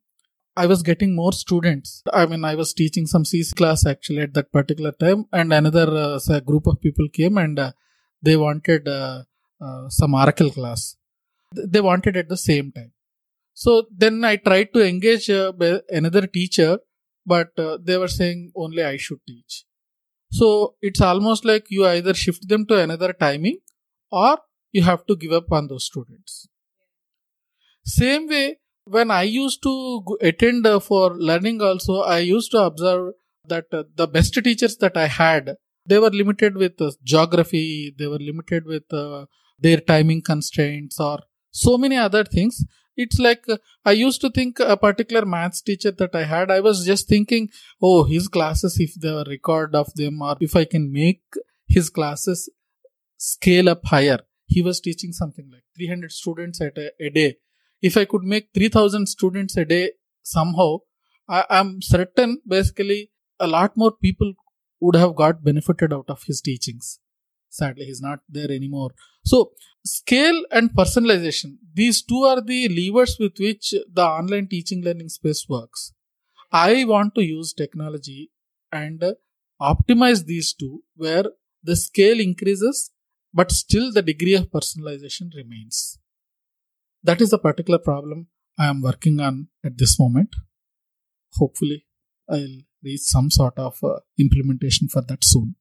I 0.57 0.67
was 0.67 0.83
getting 0.83 1.15
more 1.17 1.33
students. 1.33 2.03
I 2.12 2.27
mean, 2.27 2.45
I 2.45 2.55
was 2.55 2.75
teaching 2.75 3.07
some 3.07 3.25
C 3.25 3.43
class 3.57 3.87
actually 3.87 4.23
at 4.23 4.35
that 4.35 4.53
particular 4.53 4.93
time, 4.93 5.27
and 5.33 5.53
another 5.53 5.88
uh, 5.91 6.41
group 6.41 6.67
of 6.67 6.81
people 6.81 7.09
came 7.09 7.38
and 7.38 7.59
uh, 7.59 7.73
they 8.23 8.37
wanted 8.37 8.87
uh, 8.87 9.23
uh 9.61 9.88
some 9.88 10.15
Oracle 10.15 10.51
class. 10.51 10.97
They 11.55 11.81
wanted 11.81 12.17
at 12.17 12.29
the 12.29 12.37
same 12.37 12.73
time. 12.73 12.93
So 13.55 13.87
then 13.91 14.25
I 14.25 14.37
tried 14.37 14.73
to 14.75 14.87
engage 14.87 15.29
uh, 15.31 15.53
another 15.88 16.27
teacher, 16.27 16.79
but 17.25 17.59
uh, 17.59 17.79
they 17.83 17.97
were 17.99 18.09
saying 18.09 18.53
only 18.55 18.83
I 18.83 18.97
should 18.97 19.21
teach. 19.27 19.65
So 20.31 20.77
it's 20.81 21.01
almost 21.01 21.45
like 21.45 21.67
you 21.69 21.87
either 21.87 22.15
shift 22.15 22.49
them 22.49 22.67
to 22.67 22.79
another 22.79 23.12
timing 23.12 23.59
or 24.11 24.38
you 24.71 24.83
have 24.83 25.07
to 25.07 25.17
give 25.17 25.33
up 25.33 25.53
on 25.53 25.69
those 25.69 25.85
students. 25.85 26.49
Same 27.85 28.29
way, 28.29 28.59
when 28.85 29.11
I 29.11 29.23
used 29.23 29.62
to 29.62 30.03
attend 30.21 30.66
uh, 30.66 30.81
for 30.81 31.14
learning 31.14 31.62
also, 31.62 32.01
I 32.03 32.18
used 32.18 32.51
to 32.53 32.59
observe 32.59 33.14
that 33.49 33.66
uh, 33.73 33.85
the 33.95 34.07
best 34.07 34.35
teachers 34.35 34.77
that 34.79 34.97
I 34.97 35.07
had, 35.07 35.57
they 35.87 35.99
were 35.99 36.11
limited 36.11 36.57
with 36.57 36.81
uh, 36.81 36.92
geography, 37.03 37.95
they 37.99 38.07
were 38.07 38.18
limited 38.18 38.64
with 38.66 38.85
their 39.59 39.79
timing 39.79 40.23
constraints 40.23 40.99
or 40.99 41.21
so 41.51 41.77
many 41.79 41.97
other 41.97 42.25
things. 42.25 42.64
It's 42.95 43.18
like 43.18 43.47
i 43.87 43.92
used 43.92 44.21
to 44.21 44.29
think 44.29 44.61
a 44.61 44.77
particular 44.77 45.25
maths 45.25 45.62
teacher 45.62 45.90
that 45.92 46.14
i 46.14 46.25
had 46.25 46.51
i 46.51 46.61
was 46.61 46.85
just 46.85 47.09
thinking 47.09 47.49
oh 47.81 48.05
his 48.05 48.29
classes 48.29 48.77
if 48.79 48.92
there 49.01 49.25
the 49.25 49.31
record 49.31 49.75
of 49.75 49.95
them 49.95 50.21
or 50.21 50.37
if 50.40 50.55
i 50.55 50.66
can 50.66 50.92
make 50.92 51.23
his 51.66 51.88
classes 51.88 52.51
scale 53.23 53.68
up 53.68 53.87
higher. 53.87 54.18
He 54.47 54.62
was 54.62 54.81
teaching 54.81 55.12
something 55.12 55.49
like 55.51 55.62
300 55.77 56.12
students 56.12 56.61
at 56.61 56.77
a, 56.77 56.90
a 57.01 57.11
day 57.11 57.37
if 57.83 57.97
i 57.97 58.05
could 58.05 58.23
make 58.23 58.49
3000 58.55 59.07
students 59.07 59.57
a 59.57 59.64
day 59.64 59.90
somehow 60.23 60.71
I, 61.29 61.45
i'm 61.51 61.83
certain 61.83 62.40
basically 62.47 63.11
a 63.40 63.47
lot 63.47 63.77
more 63.77 63.92
people 64.07 64.35
would 64.83 64.97
have 64.97 65.14
got 65.14 65.45
benefited 65.45 65.92
out 65.92 66.09
of 66.09 66.23
his 66.25 66.40
teachings. 66.40 66.99
Sadly 67.49 67.85
he's 67.87 68.01
not 68.01 68.21
there 68.29 68.51
anymore. 68.51 68.90
So 69.25 69.53
scale 69.85 70.42
and 70.51 70.71
personalization 70.81 71.57
these 71.81 72.03
two 72.03 72.23
are 72.31 72.40
the 72.40 72.61
levers 72.68 73.16
with 73.18 73.37
which 73.38 73.75
the 73.99 74.05
online 74.05 74.49
teaching 74.49 74.83
learning 74.83 75.11
space 75.11 75.47
works. 75.49 75.92
I 76.51 76.85
want 76.85 77.14
to 77.14 77.23
use 77.23 77.53
technology 77.53 78.31
and 78.71 79.03
optimize 79.61 80.25
these 80.25 80.53
two 80.55 80.83
where 80.97 81.25
the 81.62 81.77
scale 81.77 82.21
increases 82.21 82.90
but 83.33 83.53
still 83.53 83.92
the 83.92 84.03
degree 84.03 84.35
of 84.35 84.51
personalization 84.51 85.35
remains 85.35 85.99
that 87.03 87.21
is 87.21 87.33
a 87.33 87.38
particular 87.47 87.79
problem 87.79 88.27
i 88.59 88.67
am 88.67 88.83
working 88.83 89.21
on 89.21 89.49
at 89.65 89.79
this 89.79 89.99
moment 89.99 90.37
hopefully 91.41 91.81
i'll 92.29 92.61
reach 92.83 93.01
some 93.01 93.31
sort 93.31 93.59
of 93.59 93.79
uh, 93.83 94.01
implementation 94.19 94.88
for 94.88 95.03
that 95.03 95.25
soon. 95.25 95.55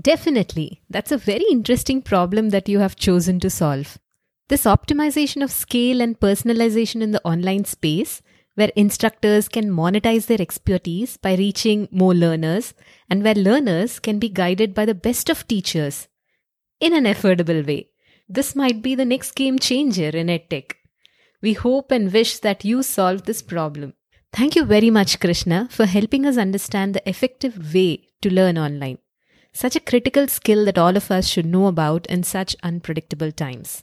Definitely. 0.00 0.82
That's 0.88 1.12
a 1.12 1.18
very 1.18 1.44
interesting 1.50 2.02
problem 2.02 2.50
that 2.50 2.68
you 2.68 2.78
have 2.78 2.96
chosen 2.96 3.40
to 3.40 3.50
solve. 3.50 3.98
This 4.48 4.64
optimization 4.64 5.42
of 5.42 5.50
scale 5.50 6.00
and 6.00 6.18
personalization 6.18 7.02
in 7.02 7.10
the 7.10 7.24
online 7.24 7.64
space, 7.64 8.22
where 8.54 8.70
instructors 8.76 9.48
can 9.48 9.70
monetize 9.70 10.26
their 10.26 10.40
expertise 10.40 11.16
by 11.16 11.34
reaching 11.36 11.88
more 11.90 12.14
learners, 12.14 12.74
and 13.08 13.22
where 13.22 13.34
learners 13.34 13.98
can 13.98 14.18
be 14.18 14.28
guided 14.28 14.74
by 14.74 14.84
the 14.84 14.94
best 14.94 15.30
of 15.30 15.46
teachers 15.46 16.08
in 16.80 16.94
an 16.94 17.04
affordable 17.04 17.66
way. 17.66 17.88
This 18.28 18.54
might 18.54 18.82
be 18.82 18.94
the 18.94 19.04
next 19.04 19.34
game 19.34 19.58
changer 19.58 20.08
in 20.08 20.28
EdTech. 20.28 20.72
We 21.40 21.54
hope 21.54 21.90
and 21.90 22.12
wish 22.12 22.38
that 22.38 22.64
you 22.64 22.82
solve 22.82 23.24
this 23.24 23.42
problem. 23.42 23.94
Thank 24.32 24.56
you 24.56 24.64
very 24.64 24.90
much, 24.90 25.20
Krishna, 25.20 25.68
for 25.70 25.86
helping 25.86 26.24
us 26.24 26.38
understand 26.38 26.94
the 26.94 27.08
effective 27.08 27.74
way 27.74 28.08
to 28.22 28.32
learn 28.32 28.56
online. 28.56 28.98
Such 29.52 29.76
a 29.76 29.80
critical 29.80 30.28
skill 30.28 30.64
that 30.64 30.78
all 30.78 30.96
of 30.96 31.10
us 31.10 31.26
should 31.26 31.44
know 31.44 31.66
about 31.66 32.06
in 32.06 32.22
such 32.22 32.56
unpredictable 32.62 33.32
times. 33.32 33.82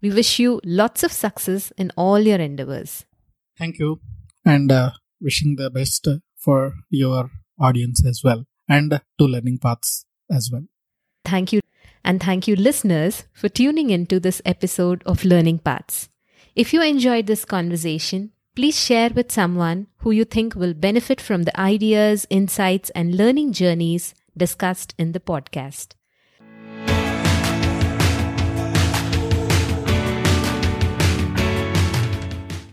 We 0.00 0.10
wish 0.10 0.38
you 0.38 0.60
lots 0.64 1.02
of 1.02 1.12
success 1.12 1.72
in 1.76 1.92
all 1.96 2.18
your 2.18 2.38
endeavors. 2.38 3.04
Thank 3.56 3.78
you. 3.78 4.00
And 4.44 4.72
uh, 4.72 4.92
wishing 5.20 5.56
the 5.56 5.70
best 5.70 6.08
for 6.36 6.74
your 6.90 7.30
audience 7.60 8.04
as 8.04 8.22
well 8.24 8.46
and 8.68 9.00
to 9.18 9.24
Learning 9.24 9.58
Paths 9.58 10.04
as 10.30 10.50
well. 10.52 10.64
Thank 11.24 11.52
you. 11.52 11.60
And 12.04 12.22
thank 12.22 12.48
you, 12.48 12.56
listeners, 12.56 13.24
for 13.32 13.48
tuning 13.48 13.90
into 13.90 14.18
this 14.20 14.40
episode 14.44 15.02
of 15.04 15.24
Learning 15.24 15.58
Paths. 15.58 16.08
If 16.54 16.72
you 16.72 16.82
enjoyed 16.82 17.26
this 17.26 17.44
conversation, 17.44 18.32
please 18.56 18.78
share 18.78 19.10
with 19.10 19.30
someone 19.30 19.86
who 19.98 20.10
you 20.10 20.24
think 20.24 20.54
will 20.54 20.74
benefit 20.74 21.20
from 21.20 21.44
the 21.44 21.60
ideas, 21.60 22.26
insights, 22.30 22.90
and 22.90 23.16
learning 23.16 23.52
journeys 23.52 24.14
discussed 24.36 24.94
in 24.98 25.12
the 25.12 25.20
podcast. 25.20 25.94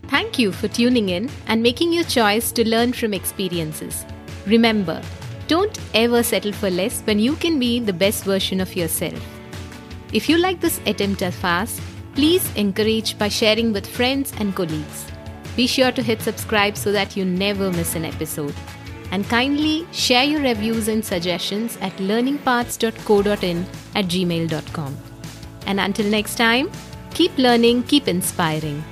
Thank 0.08 0.38
you 0.38 0.52
for 0.52 0.68
tuning 0.68 1.08
in 1.10 1.30
and 1.46 1.62
making 1.62 1.92
your 1.92 2.04
choice 2.04 2.52
to 2.52 2.68
learn 2.68 2.92
from 2.92 3.14
experiences. 3.14 4.04
Remember, 4.46 5.02
don't 5.48 5.78
ever 5.94 6.22
settle 6.22 6.52
for 6.52 6.70
less 6.70 7.02
when 7.02 7.18
you 7.18 7.36
can 7.36 7.58
be 7.58 7.80
the 7.80 7.92
best 7.92 8.24
version 8.24 8.60
of 8.60 8.74
yourself. 8.74 9.20
If 10.12 10.28
you 10.28 10.38
like 10.38 10.60
this 10.60 10.80
attempt 10.86 11.22
at 11.22 11.34
fast, 11.34 11.80
please 12.14 12.54
encourage 12.56 13.18
by 13.18 13.28
sharing 13.28 13.72
with 13.72 13.86
friends 13.86 14.32
and 14.38 14.54
colleagues. 14.54 15.06
Be 15.56 15.66
sure 15.66 15.92
to 15.92 16.02
hit 16.02 16.20
subscribe 16.20 16.76
so 16.76 16.92
that 16.92 17.16
you 17.16 17.24
never 17.24 17.70
miss 17.70 17.94
an 17.94 18.04
episode. 18.04 18.54
And 19.10 19.28
kindly 19.28 19.86
share 19.92 20.24
your 20.24 20.40
reviews 20.40 20.88
and 20.88 21.04
suggestions 21.04 21.78
at 21.80 21.96
learningpaths.co.in 21.96 23.66
at 23.94 24.04
gmail.com. 24.06 24.96
And 25.66 25.80
until 25.80 26.06
next 26.06 26.36
time, 26.36 26.70
keep 27.14 27.36
learning, 27.38 27.84
keep 27.84 28.08
inspiring. 28.08 28.84